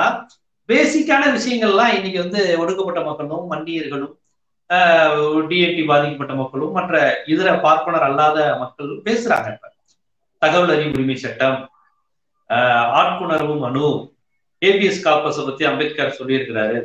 [0.70, 4.16] பேசிக்கான விஷயங்கள்லாம் இன்னைக்கு வந்து ஒடுக்கப்பட்ட மக்களும் வன்னியர்களும்
[5.50, 9.68] டிஎன்டி பாதிக்கப்பட்ட மக்களும் மற்ற இதர பார்ப்பனர் அல்லாத மக்களும் பேசுறாங்க இப்ப.
[10.42, 11.58] தகவல் அறிவு உரிமை சட்டம்
[12.50, 13.88] ஆஹ் ஆட்புணர்வு மனு
[14.62, 16.78] ஏபிஎஸ் காப்பஸை பத்தி அம்பேத்கர் சொல்லியிருக்கிறாரு.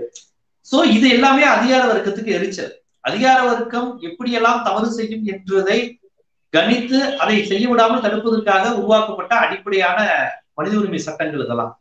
[0.68, 2.72] சோ இது எல்லாமே அதிகார வர்க்கத்துக்கு எரிச்சல்.
[3.00, 5.78] அதிகார வர்க்கம் எப்படியெல்லாம் தவறு செய்யும் என்றதை
[6.52, 9.98] கணித்து அதை செய்ய விடாமல் தடுப்பதற்காக உருவாக்கப்பட்ட அடிப்படையான
[10.54, 11.72] மனித உரிமை சட்டங்கள் இதெல்லாம்.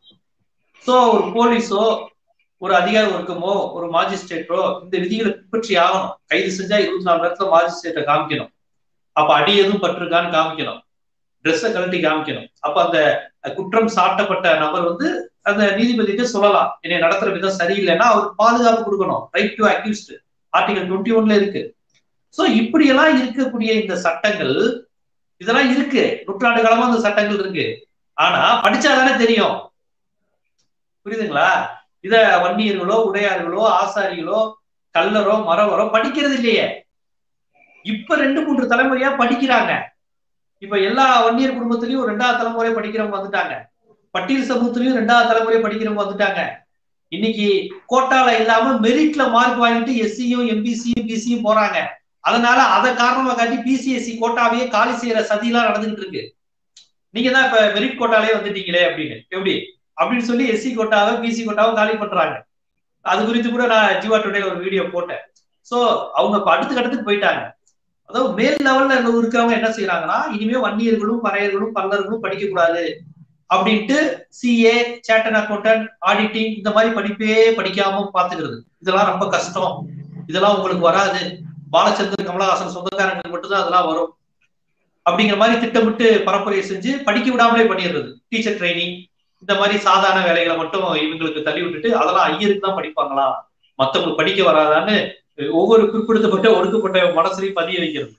[0.86, 1.82] சோ ஒரு போலீஸோ
[2.64, 6.12] ஒரு அதிகார வர்க்கமோ ஒரு மாஜிஸ்ட்ரேட்டோ இந்த விதிகளை பின்பற்றி ஆகணும்.
[6.30, 8.50] கைது செஞ்சா இருபத்தி நாலு நேரத்துல மாஜிஸ்ட்ரேட்டை காமிக்கணும்.
[9.16, 10.80] அப்ப அடி எதுவும் பட்டிருக்கான்னு காமிக்கணும்.
[11.44, 12.46] ட்ரெஸ்ஸை கழட்டி காமிக்கணும்.
[12.66, 12.98] அப்ப அந்த
[13.56, 15.08] குற்றம் சாட்டப்பட்ட நபர் வந்து
[15.50, 16.70] அந்த நீதிபதிட்டு சொல்லலாம்.
[16.84, 19.22] என்னை நடத்துற விதம் சரியில்லைன்னா அவருக்கு பாதுகாப்பு கொடுக்கணும்.
[19.36, 20.12] Right to accused
[20.52, 21.62] article twenty ஒன்ல இருக்கு.
[22.36, 24.56] சோ இப்படி எல்லாம் இருக்கக்கூடிய இந்த சட்டங்கள்
[25.42, 26.02] இதெல்லாம் இருக்கு.
[26.26, 27.66] நூற்றாண்டு காலமா அந்த சட்டங்கள் இருக்கு.
[28.24, 29.56] ஆனா படிச்சாதானே தெரியும்.
[31.04, 31.48] புரியுதுங்களா?
[32.04, 34.40] இத வன்னியர்களோ உடையார்களோ ஆசாரிகளோ
[34.94, 36.66] கல்லரோ மரவரோ படிக்கிறது இல்லையே.
[37.82, 39.72] இப்ப ரெண்டு மூன்று தலைமுறையா படிக்கிறாங்க.
[40.58, 43.54] இப்ப எல்லா வன்னியர் குடும்பத்திலயும் ரெண்டாவது தலைமுறை படிக்கிறவங்க வந்துட்டாங்க.
[44.10, 46.42] பட்டியல் சமூகத்திலயும் ரெண்டாவது தலைமுறை படிக்கிறவங்க வந்துட்டாங்க.
[47.08, 47.48] இன்னைக்கு
[47.88, 51.78] கோட்டால இல்லாம மெரிட்ல மார்க் வாங்கிட்டு எஸ்சியும் எம்பிசியும் பிசியும் போறாங்க.
[52.20, 56.22] அதனால அதை காரணமா காட்டி பிசிஎஸ்சி கோட்டாவையே காலி செய்யற சதியெல்லாம் நடந்துகிட்டு இருக்கு.
[57.14, 59.16] நீங்க தான் இப்ப மெரிட் கோட்டாலே வந்துட்டீங்களே அப்படின்னு.
[59.28, 59.54] எப்படி?
[60.00, 62.34] அப்படின்னு சொல்லி எஸ்சி கோட்டாவை பிசி கோட்டாவை காலி பண்றாங்க.
[63.04, 65.22] அது குறித்து கூட நான் ஜீவா டுடேல ஒரு வீடியோ போட்டேன்.
[65.70, 65.76] சோ
[66.18, 67.42] அவங்க அடுத்த கட்டத்துக்கு போயிட்டாங்க.
[68.08, 72.82] அதாவது மேல் லெவல்ல இருக்கிறவங்க என்ன செய்யறாங்கன்னா இனிமே வன்னியர்களும் பறையர்களும் பல்லர்களும் படிக்க கூடாது
[73.54, 73.96] அப்படின்ட்டு
[74.38, 74.74] சிஏ
[75.06, 79.74] சேட்டன் அக்கௌண்டன்ட் ஆடிட்டிங் இந்த மாதிரி படிப்பே படிக்காம பாத்துக்கிறது இதெல்லாம் ரொம்ப கஷ்டம்.
[80.26, 81.22] இதெல்லாம் உங்களுக்கு வராது.
[81.74, 84.10] பாலச்சந்தர் கமலஹாசன் சொந்தக்காரங்களுக்கு மட்டும்தான் அதெல்லாம் வரும்.
[85.06, 88.10] அப்படிங்கிற மாதிரி திட்டமிட்டு பரப்புரையை செஞ்சு படிக்க விடாமலே பண்ணிடுறது.
[88.28, 88.94] டீச்சர் ட்ரைனிங்
[89.44, 93.26] இந்த மாதிரி சாதாரண வேலைகளை மட்டும் இவங்களுக்கு தள்ளி விட்டுட்டு அதெல்லாம் ஐயருக்கு தான் படிப்பாங்களா?
[93.78, 94.94] மத்தவங்களுக்கு படிக்க வராதான்னு
[95.60, 98.12] ஒவ்வொரு குறிப்பிடுத்தப்பட்ட ஒடுக்கப்பட்ட மனசுலையும் பதிய வைக்கிறது.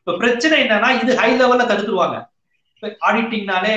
[0.00, 2.16] இப்ப பிரச்சனை என்னன்னா இது ஹை லெவல்ல தடுத்துருவாங்க.
[3.08, 3.74] ஆடிட்டிங்னாலே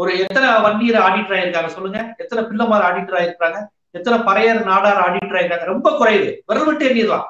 [0.00, 2.00] ஒரு எத்தனை வன்னியர் ஆடிட்டர் ஆயிருக்காங்க சொல்லுங்க.
[2.22, 3.60] எத்தனை பிள்ளைமார் ஆடிட்டர் ஆயிருக்காங்க
[3.98, 5.66] எத்தனை பறையர் நாடார் ஆடிட்டர் ஆயிருக்காங்க?
[5.72, 6.28] ரொம்ப குறைவு.
[6.50, 7.26] விரல் விட்டு எண்ணிடலாம்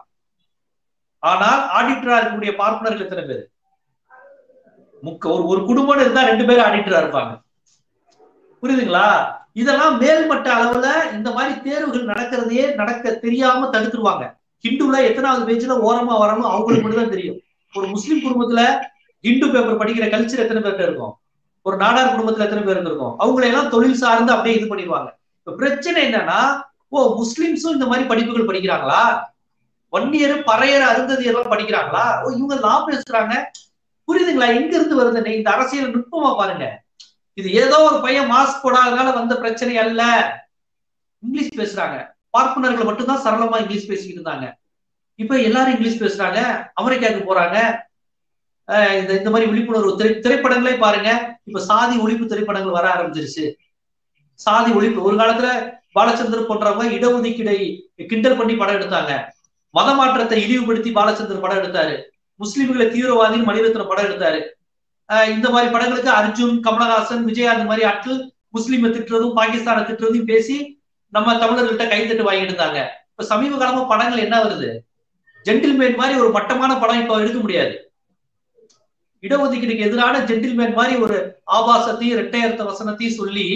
[1.30, 3.44] ஆனால் ஆடிட்டரா இருக்கக்கூடிய பார்ப்பனர்கள் எத்தனை பேர்?
[5.02, 7.32] முக்க ஒரு ஒரு குடும்பம் இருந்தா ரெண்டு பேரும் ஆடிட்டரா இருப்பாங்க.
[8.62, 9.08] புரியுதுங்களா?
[9.52, 14.36] இதெல்லாம் மேல்மட்ட அளவுல இந்த மாதிரி தேர்வுகள் நடக்கிறதையே நடக்க தெரியாம தடுத்துருவாங்க.
[14.64, 17.38] ஹிந்துல எத்தனாவது பேஜ்ல ஓரமா வரணும் அவங்களுக்கு மட்டும் தான் தெரியும்.
[17.74, 18.80] ஒரு முஸ்லீம் குடும்பத்துல
[19.20, 21.18] ஹிந்து பேப்பர் படிக்கிற கல்ச்சர் எத்தனை பேர்ட்ட இருக்கும்?
[21.62, 25.08] ஒரு நாடார் குடும்பத்துல எத்தனை பேர் இருக்கும் அவங்களை எல்லாம் தொழில் சார்ந்து அப்படியே இது பண்ணிடுவாங்க.
[25.38, 29.26] இப்ப பிரச்சனை என்னன்னா ஓ முஸ்லிம்ஸும் இந்த மாதிரி படிப்புகள் படிக்கிறாங்களா?
[29.88, 32.22] வன்னியர் பறையர் அருந்ததி எல்லாம் படிக்கிறாங்களா?
[32.22, 33.42] ஓ இவங்க லா பேசுறாங்க.
[34.08, 34.48] புரியுதுங்களா?
[34.54, 36.82] எங்க இருந்து வருது இந்த அரசியல் நுட்பமா பாருங்க.
[37.38, 40.02] இது ஏதோ ஒரு பையன் மாஸ்க் போடாதனால வந்த பிரச்சனை அல்ல.
[41.24, 41.96] இங்கிலீஷ் பேசுறாங்க.
[42.30, 44.46] பார்ப்பனர்கள் மட்டும்தான் சரளமா இங்கிலீஷ் பேசிக்கிட்டு இருந்தாங்க.
[45.22, 46.40] இப்ப எல்லாரும் இங்கிலீஷ் பேசுறாங்க.
[46.74, 47.58] அமெரிக்காவுக்கு போறாங்க.
[49.00, 51.10] இந்த இந்த மாதிரி விழிப்புணர்வு திரை திரைப்படங்களே பாருங்க.
[51.44, 53.44] இப்ப சாதி ஒழிப்பு திரைப்படங்கள் வர ஆரம்பிச்சிருச்சு.
[54.34, 55.00] சாதி ஒழிப்பு.
[55.08, 55.48] ஒரு காலத்துல
[55.96, 57.58] பாலச்சந்தர் போன்றவங்க இடஒதுக்கீடை
[58.10, 59.12] கிண்டல் பண்ணி படம் எடுத்தாங்க.
[59.74, 61.96] மத மாற்றத்தை இழிவுபடுத்தி பாலச்சந்தர் படம் எடுத்தாரு.
[62.40, 64.40] முஸ்லிம்களை தீவிரவாதி மணிரத்ன படம் எடுத்தாரு.
[65.08, 68.18] இந்த மாதிரி படங்களுக்கு அர்ஜுன் கமலஹாசன் விஜயா இந்த மாதிரி ஆட்கள்
[68.56, 70.56] முஸ்லீமை திட்டுறதும் பாகிஸ்தானை திட்டுறதும் பேசி
[71.08, 72.78] நம்ம தமிழர்கள்ட்ட கைத்தட்டு வாங்கிட்டு இருந்தாங்க.
[73.10, 74.68] இப்ப சமீப காலமா படங்கள் என்ன வருது?
[75.44, 77.74] ஜென்டில்மேன் மாதிரி ஒரு மட்டமான படம் இப்ப எடுக்க முடியாது.
[79.22, 81.16] இடஒதுக்கீடுக்கு எதிரான ஜென்டில்மேன் மாதிரி ஒரு
[81.52, 83.46] ஆபாசத்தையும் இரட்டையர்த்த வசனத்தையும் சொல்லி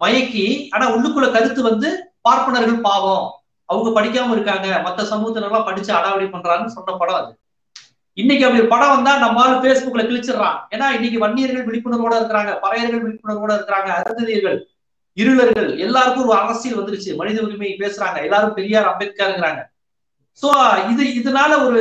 [0.00, 1.88] மயக்கி ஆனா உள்ளுக்குள்ள கருத்து வந்து
[2.20, 3.26] பார்ப்பனர்கள் பாவம்.
[3.64, 4.68] அவங்க படிக்காம இருக்காங்க.
[4.86, 7.32] மத்த சமூகத்தினர்லாம் படிச்சு அடாவடி பண்றாங்கன்னு சொன்ன படம் அது.
[8.20, 10.56] இன்னைக்கு அப்படி படம் வந்தா நம்மளால பேஸ்புக்ல கிழிச்சிடறான்.
[10.74, 14.58] ஏன்னா இன்னைக்கு வன்னியர்கள் விழிப்புணர்வோட இருக்கிறாங்க பறையர்கள் விழிப்புணர்வோட இருக்கிறாங்க அருந்ததியர்கள்
[15.16, 17.10] இருளர்கள் எல்லாருக்கும் ஒரு அரசியல் வந்துருச்சு.
[17.20, 19.60] மனித உரிமை பேசுறாங்க எல்லாரும் பெரியார் அம்பேத்கருங்கிறாங்க.
[20.42, 20.48] சோ
[20.92, 21.80] இது இதனால ஒரு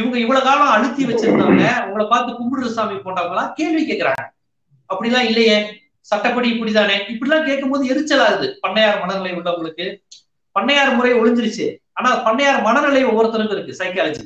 [0.00, 4.22] இவங்க இவ்வளவு காலம் அழுத்தி வச்சிருந்தவங்க உங்களை பார்த்து கும்பிடுற சாமி போன்றவங்க எல்லாம் கேள்வி கேட்கிறாங்க
[4.90, 5.56] அப்படிலாம் இல்லையே.
[6.10, 6.96] சட்டப்படி இப்படிதானே.
[7.12, 9.86] இப்படிலாம் கேட்கும் போது எரிச்சல் ஆகுது பண்ணையார் மனநிலை உள்ளவங்களுக்கு.
[10.56, 11.66] பண்ணையார் முறை ஒளிஞ்சிருச்சு
[11.98, 14.24] ஆனா பண்ணையார் மனநிலை ஒவ்வொருத்தருக்கும் இருக்கு சைக்காலஜி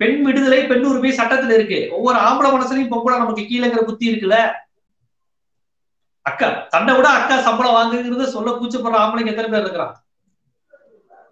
[0.00, 1.88] பெண் விடுதலை பெண் உரிமை சட்டத்துல இருக்கு.
[1.92, 4.36] ஒவ்வொரு ஆம்பளை மனசுலையும் பொம்பளை நமக்கு கீழேங்கிற புத்தி இருக்குல்ல?
[6.22, 10.04] அக்கா தன்னை விட அக்கா சம்பளம் வாங்குங்கிறத சொல்ல கூச்சப்படுற ஆம்பளைங்க எத்தனை பேர் இருக்கிறான்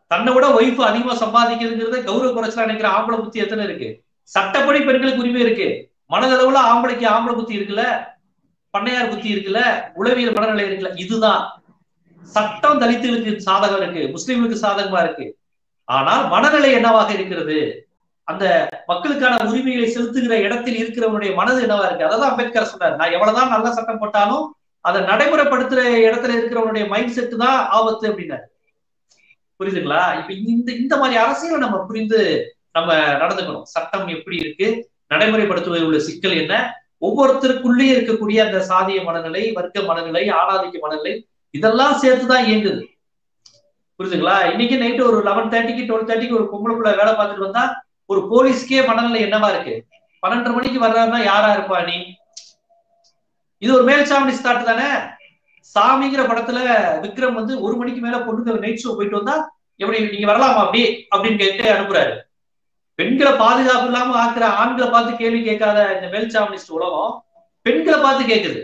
[0.07, 4.03] தன்னை விட ஒய்ஃப் அதிகமா சம்பாதிக்கிறதுங்கிறத கௌரவ குறைச்சலா நினைக்கிற ஆம்பளை புத்தி எத்தனை இருக்கு?
[4.23, 5.69] சட்டப்படி பெண்களுக்கு உரிமை இருக்கு.
[6.11, 7.85] மனதளவுல ஆம்பளைக்கு ஆம்பளை புத்தி இருக்குல்ல?
[8.77, 9.61] பண்ணையார் புத்தி இருக்குல்ல?
[9.95, 10.99] உளவியல் மனநிலை இருக்குல்ல?
[10.99, 11.63] இதுதான்.
[12.23, 14.03] சட்டம் தலித்துகளுக்கு சாதகம் இருக்கு.
[14.17, 15.39] முஸ்லிம்களுக்கு சாதகமா இருக்கு.
[15.85, 17.88] ஆனால் மனநிலை என்னவாக இருக்கிறது?
[18.29, 18.45] அந்த
[18.87, 22.07] மக்களுக்கான உரிமைகளை செலுத்துகிற இடத்தில் இருக்கிறவனுடைய மனது என்னவா இருக்கு?
[22.07, 22.97] அதான் அம்பேத்கர் சொன்னார்.
[22.97, 24.45] நான் எவ்வளவுதான் நல்ல சட்டம் போட்டாலும்
[24.85, 28.47] அதை நடைமுறைப்படுத்துற இடத்துல இருக்கிறவனுடைய மைண்ட் செட் தான் ஆபத்து அப்படின்னாரு.
[29.61, 30.03] புரியுதுங்களா?
[30.19, 32.21] இப்ப இந்த இந்த மாதிரி அரசியலை நம்ம புரிந்து
[32.73, 33.67] நம்ம நடந்துக்கணும்.
[33.75, 34.69] சட்டம் எப்படி இருக்கு?
[35.15, 36.55] நடைமுறைப்படுத்துவதில் உள்ள சிக்கல் என்ன?
[37.01, 41.13] ஒவ்வொருத்தருக்குள்ளேயே இருக்கக்கூடிய அந்த சாதிய மனநிலை வர்க்க மனநிலை ஆணாதிக்க மனநிலை
[41.55, 42.81] இதெல்லாம் சேர்த்துதான் இயங்குது.
[43.99, 44.37] புரியுதுங்களா?
[44.53, 47.65] இன்னைக்கு நைட்டு ஒரு லெவன் தேர்ட்டிக்கு டுவெல் தேர்ட்டிக்கு ஒரு பொம்பளை பிள்ளை வேலை பார்த்துட்டு வந்தா
[48.11, 49.87] ஒரு போலீஸ்க்கே மனநிலை என்னவா இருக்கு?
[50.23, 52.17] பன்னெண்டரை மணிக்கு வர்றாருன்னா யாரா இருப்பா நீ?
[53.59, 54.89] இது ஒரு மேல் சாமி ஸ்டார்ட் தானே?
[55.75, 56.59] சாமிங்கிற படத்துல
[57.03, 61.09] விக்ரம் வந்து ஒரு மணிக்கு மேல பொண்ணுங்க நைட் ஷோ போயிட்டு வந்தா எப்படி நீங்க வரலாமா அப்படி?
[61.15, 62.15] அப்படின்னு கேட்டு அனுப்புறாரு.
[62.95, 67.25] பெண்களை பாதுகாப்பு இல்லாம ஆக்குற ஆண்களை பார்த்து கேள்வி கேட்காத இந்த மேல் சாமினிஸ்ட் உலகம்
[67.63, 68.61] பெண்களை பார்த்து கேக்குது.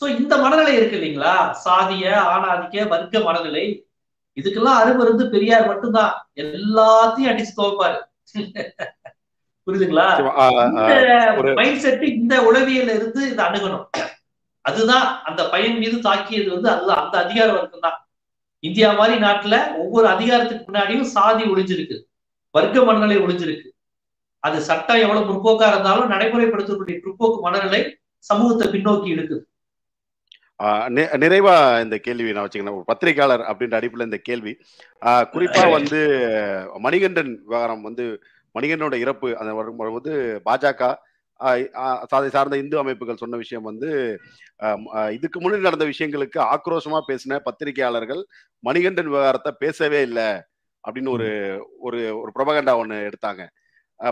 [0.00, 1.34] சோ இந்த மனநிலை இருக்கு இல்லைங்களா?
[1.64, 3.86] சாதிய ஆணாதிக்க வர்க்க மனநிலை.
[4.36, 6.28] இதுக்கெல்லாம் அருமருந்து பெரியார் மட்டும்தான்.
[6.36, 7.98] எல்லாத்தையும் அடிச்சு துவப்பாரு.
[9.66, 10.06] புரியுதுங்களா
[10.70, 13.84] இந்த மைண்ட் செட் இந்த உளவியல இருந்து இதை அணுகணும்.
[14.64, 17.02] அதுதான் அந்த பையன் மீது தாக்கியது வந்து அதுதான்.
[17.04, 17.98] அந்த அதிகார வர்க்கம் தான்
[18.68, 21.96] இந்தியா மாதிரி நாட்டுல ஒவ்வொரு அதிகாரத்துக்கு முன்னாடியும் சாதி ஒளிஞ்சிருக்கு.
[22.50, 23.68] வர்க்க மனநிலை ஒளிஞ்சிருக்கு.
[24.46, 27.80] அது சட்டம் எவ்வளவு முற்போக்கா இருந்தாலும் நடைமுறைப்படுத்தக்கூடிய பிற்போக்கு மனநிலை
[28.30, 29.42] சமூகத்தை பின்னோக்கி இழுக்குது.
[31.22, 32.78] நிறைவா இந்த கேள்வி நான் வச்சுக்கிறேன்.
[32.78, 34.52] ஒரு பத்திரிகையாளர் அப்படின்ற அடிப்பில் இந்த கேள்வி.
[35.34, 36.00] குறிப்பா வந்து
[36.86, 38.04] மணிகண்டன் விவகாரம் வந்து
[38.54, 40.12] மணிகண்டனோட இறப்பு அந்த வரும் வரும்போது
[40.46, 40.90] பாஜக
[42.14, 43.88] அதை சார்ந்த இந்து அமைப்புகள் சொன்ன விஷயம் வந்து
[45.16, 48.22] இதுக்கு முன்னாடி நடந்த விஷயங்களுக்கு ஆக்ரோஷமா பேசின பத்திரிகையாளர்கள்
[48.64, 50.28] மணிகண்டன் விவகாரத்தை பேசவே இல்லை
[50.84, 51.28] அப்படின்னு ஒரு
[51.86, 53.42] ஒரு ஒரு பிரபகண்டா ஒண்ணு எடுத்தாங்க.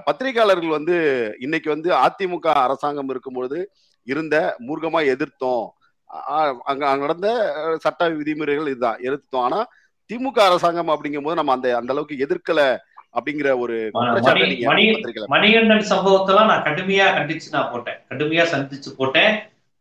[0.08, 0.96] பத்திரிகையாளர்கள் வந்து
[1.38, 3.58] இன்னைக்கு வந்து அதிமுக அரசாங்கம் இருக்கும்பொழுது
[4.06, 4.36] இருந்த
[4.66, 5.68] மூர்க்கமா எதிர்த்தோம்.
[6.70, 7.28] அங்க அங்க நடந்த
[7.84, 8.98] சட்ட விதிமுறைகள் இதுதான்.
[9.06, 9.60] எதிர்த்தோம் ஆனா
[10.10, 12.60] திமுக அரசாங்கம் அப்படிங்கும்போது நம்ம அந்த அந்த அளவுக்கு எதிர்க்கல
[13.16, 13.76] அப்படிங்கிற ஒரு
[15.34, 17.98] மணிகண்டன் சம்பவத்தெல்லாம் நான் கடுமையா கண்டிச்சு நான் போட்டேன்.
[18.10, 19.32] கடுமையா சந்திச்சு போட்டேன்.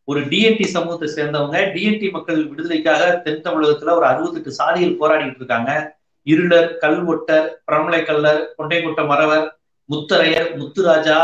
[0.07, 5.71] ஒரு டிஎன்டி சமூகத்தை சேர்ந்தவங்க டிஎன்டி மக்கள் விடுதலைக்காக தென் தமிழகத்துல ஒரு அறுபத்தெட்டு சாதிகள் போராடிட்டு இருக்காங்க.
[6.27, 9.45] இருளர் கல்வொட்டர் பிரமலை கல்லர் கொண்டைக்குட்ட மறவர்
[9.89, 11.19] முத்தரையர் முத்துராஜா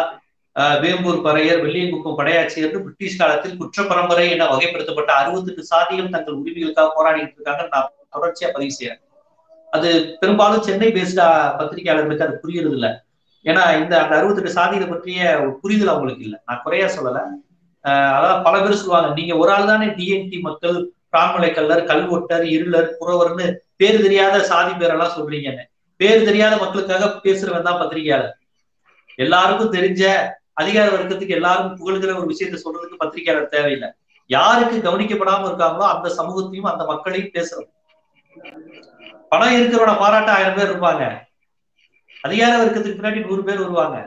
[0.58, 7.36] வேம்பூர் பறையர் வெள்ளியங்குப்பம் படையாச்சியர் பிரிட்டிஷ் காலத்தில் குற்ற பரம்பரை என வகைப்படுத்தப்பட்ட அறுபத்தெட்டு சாதிகள் தங்கள் உரிமைகளுக்காக போராடிட்டு
[7.38, 7.68] இருக்காங்க.
[7.72, 9.01] நான் தொடர்ச்சியா பதிவு செய்யறேன்.
[9.72, 11.28] அது பெரும்பாலும் சென்னை பேஸ்டா
[11.60, 13.05] பத்திரிகையாளர்களுக்கு அது புரியுறது இல்ல
[13.45, 16.39] ஏன்னா இந்த அந்த அறுபத்தெட்டு சாதிகளை பற்றிய ஒரு புரிதல் அவங்களுக்கு இல்லை.
[16.45, 17.20] நான் குறையா சொல்லல.
[17.84, 19.14] ஆஹ் அதாவது பல பேர் சொல்லுவாங்க.
[19.14, 25.16] நீங்க ஒரு ஆள் தானே டிஎன்டி மக்கள் பிராமலை கல்லர் கல்வொட்டர் இருளர் புறவர்னு பேர் தெரியாத சாதி பேரெல்லாம்
[25.18, 25.64] சொல்றீங்கன்னு.
[25.95, 28.38] பேர் தெரியாத மக்களுக்காக பேசுறவன் தான் பத்திரிகையாளர்.
[29.16, 30.03] எல்லாருக்கும் தெரிஞ்ச
[30.58, 33.89] அதிகார வர்க்கத்துக்கு எல்லாரும் புகழ்கிற ஒரு விஷயத்த சொல்றதுக்கு பத்திரிகையாளர் தேவையில்லை.
[34.30, 37.70] யாருக்கு கவனிக்கப்படாம இருக்காங்களோ அந்த சமூகத்தையும் அந்த மக்களையும் பேசுறோம்.
[39.32, 41.03] பணம் இருக்கிறவன பாராட்ட ஆயிரம் பேர் இருப்பாங்க.
[42.28, 43.97] அதிகார வர்க்கத்துக்கு பின்னாடி நூறு பேர் வருவாங்க.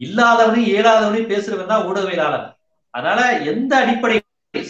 [0.00, 2.46] இல்லாதவனையும் இயலாதவனையும் பேசுறவன் தான் ஊடகவியலாளர்
[2.94, 3.20] அதனால
[3.52, 4.16] எந்த அடிப்படை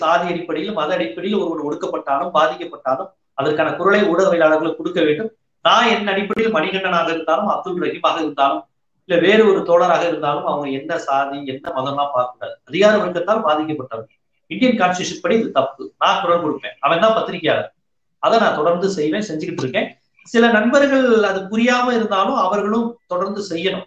[0.02, 5.30] சாதி அடிப்படையில் மத அடிப்படையில் ஒருவன் ஒடுக்கப்பட்டாலும் பாதிக்கப்பட்டாலும் அதற்கான குரலை ஊடகவியலாளர்களுக்கு கொடுக்க வேண்டும்.
[5.64, 8.62] நான் என் அடிப்படையில் மணிகண்டனாக இருந்தாலும் அப்துல் ரஹீமாக இருந்தாலும்
[9.08, 12.54] இல்ல வேறு ஒரு தோழராக இருந்தாலும் அவங்க என்ன சாதி என்ன மதம்லாம் பார்க்கக்கூடாது.
[12.64, 15.94] அதிகார வர்க்கத்தால் பாதிக்கப்பட்டவர்கள் இந்தியன் கான்ஸ்டியூஷன் படி இது தப்பு.
[15.98, 16.74] நான் குரல் கொடுப்பேன்.
[16.80, 17.74] அவன் தான் பத்திரிகையாளர்?
[18.18, 19.98] அதை நான் தொடர்ந்து செய்வேன் செஞ்சுக்கிட்டு இருக்கேன்.
[20.22, 23.86] சில நண்பர்கள் அது புரியாம இருந்தாலும் அவர்களும் தொடர்ந்து செய்யணும்.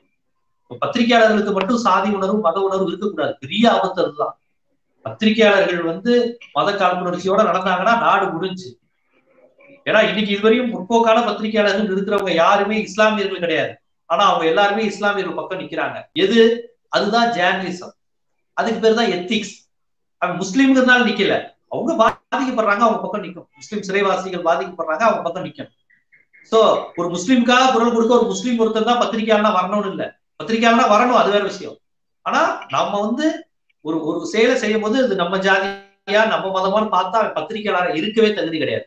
[0.81, 3.35] பத்திரிகையாளர்களுக்கு மட்டும் சாதி உணர்வு மத உணர்வு இருக்கக்கூடாது.
[3.39, 4.39] பெரிய ஆபத்து அதுதான்.
[5.03, 8.77] பத்திரிகையாளர்கள் வந்து மத காழ்ப்புணர்ச்சியோட நடந்தாங்கன்னா நாடு முடிஞ்சு.
[9.85, 13.80] ஏன்னா இன்னைக்கு இதுவரையும் முற்போக்கான பத்திரிகையாளர்கள் இருக்கிறவங்க யாருமே இஸ்லாமியர்கள் கிடையாது.
[14.11, 15.97] ஆனா அவங்க எல்லாருமே இஸ்லாமியர்கள் பக்கம் நிக்கிறாங்க.
[16.23, 16.39] எது?
[16.95, 17.93] அதுதான் ஜேர்னலிசம்
[18.57, 19.53] அதுக்கு பேர் தான் எத்திக்ஸ்
[20.21, 21.35] அவன் முஸ்லீம்ங்கிறதுனால நிக்கல.
[21.73, 23.47] அவங்க பாதிக்கப்படுறாங்க அவங்க பக்கம் நிக்கும்.
[23.59, 25.69] முஸ்லீம் சிறைவாசிகள் பாதிக்கப்படுறாங்க அவங்க பக்கம் நிக்கும்.
[26.51, 26.59] சோ
[26.99, 30.03] ஒரு முஸ்லீம்காக குரல் கொடுக்க ஒரு முஸ்லீம் ஒருத்தர் தான் பத்திரிகையாளனா வரணும்னு இல்ல.
[30.39, 31.77] பத்திரிகையாளனா வரணும் அது வேற விஷயம்.
[32.25, 33.25] ஆனா நம்ம வந்து
[33.85, 38.57] ஒரு ஒரு செயலை செய்யும் போது இது நம்ம ஜாதியா நம்ம மதமான பார்த்தா அவன் பத்திரிகையாளர் இருக்கவே தகுதி
[38.57, 38.85] கிடையாது.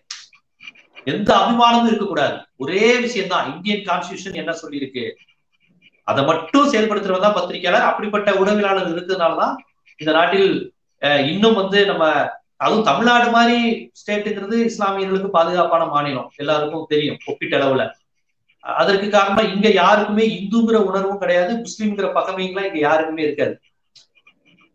[1.07, 2.34] எந்த அபிமானமும் இருக்கக்கூடாது.
[2.57, 5.05] ஒரே விஷயம் தான் இந்தியன் கான்ஸ்டியூஷன் என்ன சொல்லியிருக்கு?
[6.09, 7.88] அதை மட்டும் செயல்படுத்துறவன் தான் பத்திரிகையாளர்.
[7.90, 9.55] அப்படிப்பட்ட உடவியலாளர் இருக்கிறதுனாலதான்
[10.00, 10.48] இந்த நாட்டில்
[11.02, 12.05] அஹ், இன்னும் வந்து நம்ம
[12.61, 13.57] அதுவும் தமிழ்நாடு மாதிரி
[14.00, 16.28] ஸ்டேட்டுங்கிறது இஸ்லாமியர்களுக்கு பாதுகாப்பான மாநிலம்.
[16.36, 17.84] எல்லாருக்கும் தெரியும் ஒப்பீட்டளவுல
[18.64, 23.55] அதற்கு காரணம் இங்க யாருக்குமே இந்துங்கிற உணர்வும் கிடையாது முஸ்லீம்ங்கிற பகமைங்களாம் இங்க யாருக்குமே இருக்காது.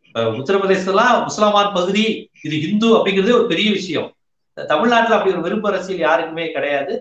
[0.05, 2.03] இப்ப உத்தரப்பிரதேசலாம் முஸ்லாமான் பகுதி
[2.43, 4.07] இது இந்து அப்படிங்கிறதே ஒரு பெரிய விஷயம்.
[4.65, 6.93] தமிழ்நாட்டுல அப்படி ஒரு விருப்ப அரசியல் யாருக்குமே கிடையாது.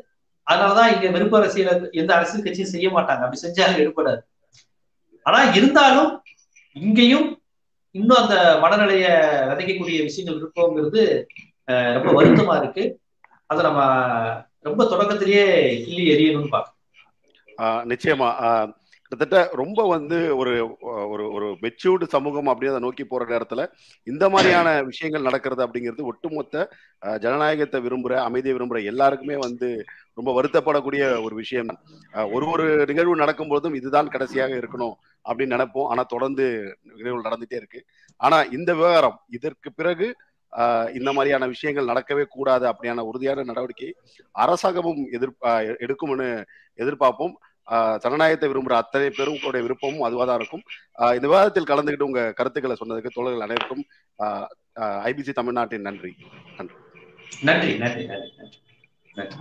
[0.47, 3.23] அதனாலதான் இங்க விருப்ப அரசியல எந்த அரசியல் கட்சியும் செய்ய மாட்டாங்க.
[3.25, 4.23] அப்படி செஞ்சாலும் எடுப்படாது
[5.27, 6.11] ஆனா இருந்தாலும்
[6.77, 7.27] இங்கேயும்
[7.95, 9.07] இன்னும் அந்த மனநிலைய
[9.49, 11.03] விதைக்கக்கூடிய விஷயங்கள் இருக்கோங்கிறது
[11.69, 12.85] அஹ், ரொம்ப வருத்தமா இருக்கு.
[13.47, 13.81] அதை நம்ம
[14.65, 15.45] ரொம்ப தொடக்கத்திலேயே
[15.83, 16.77] கிள்ளி எரியணும்னு பார்க்கணும்
[17.91, 18.29] நிச்சயமா.
[18.43, 18.69] ஆஹ்
[19.13, 20.53] கிட்டத்தட்ட ரொம்ப வந்து ஒரு
[21.13, 23.63] ஒரு ஒரு மெச்சூர்டு சமூகம் அப்படின்னு அதை நோக்கி போற நேரத்துல
[24.07, 26.65] இந்த மாதிரியான விஷயங்கள் நடக்கிறது அப்படிங்கிறது ஒட்டுமொத்த
[27.25, 29.71] ஜனநாயகத்தை விரும்புற அமைதியை விரும்புற எல்லாருக்குமே வந்து
[30.19, 31.73] ரொம்ப வருத்தப்படக்கூடிய ஒரு விஷயம்
[32.35, 34.95] ஒரு ஒரு நிகழ்வு நடக்கும்போதும் இதுதான் கடைசியாக இருக்கணும்
[35.25, 35.89] அப்படின்னு நினைப்போம்.
[35.93, 36.45] ஆனா தொடர்ந்து
[36.93, 37.81] நிகழ்வுகள் நடந்துட்டே இருக்கு.
[38.21, 40.07] ஆனா இந்த விவகாரம் இதற்கு பிறகு
[40.99, 43.91] இந்த மாதிரியான விஷயங்கள் நடக்கவே கூடாது அப்படியான உறுதியான நடவடிக்கை
[44.45, 45.35] அரசாங்கமும் எதிர்
[45.85, 46.29] எடுக்கும்னு
[46.79, 47.35] எதிர்பார்ப்போம்.
[47.99, 50.63] ஜனநாயகத்தை விரும்புகிற அத்தனை பேரும் உங்களுடைய விருப்பமும் அதுவாக தான் இருக்கும்.
[50.99, 53.85] ஆஹ் இந்த விவாதத்தில் கலந்துக்கிட்டு உங்க கருத்துக்களை சொன்னதுக்கு தோழர்கள் அனைவருக்கும்
[55.09, 56.13] ஐபிசி தமிழ்நாட்டின் நன்றி.
[56.57, 56.75] நன்றி
[57.41, 58.59] நன்றி நன்றி நன்றி.
[59.15, 59.37] நன்றி.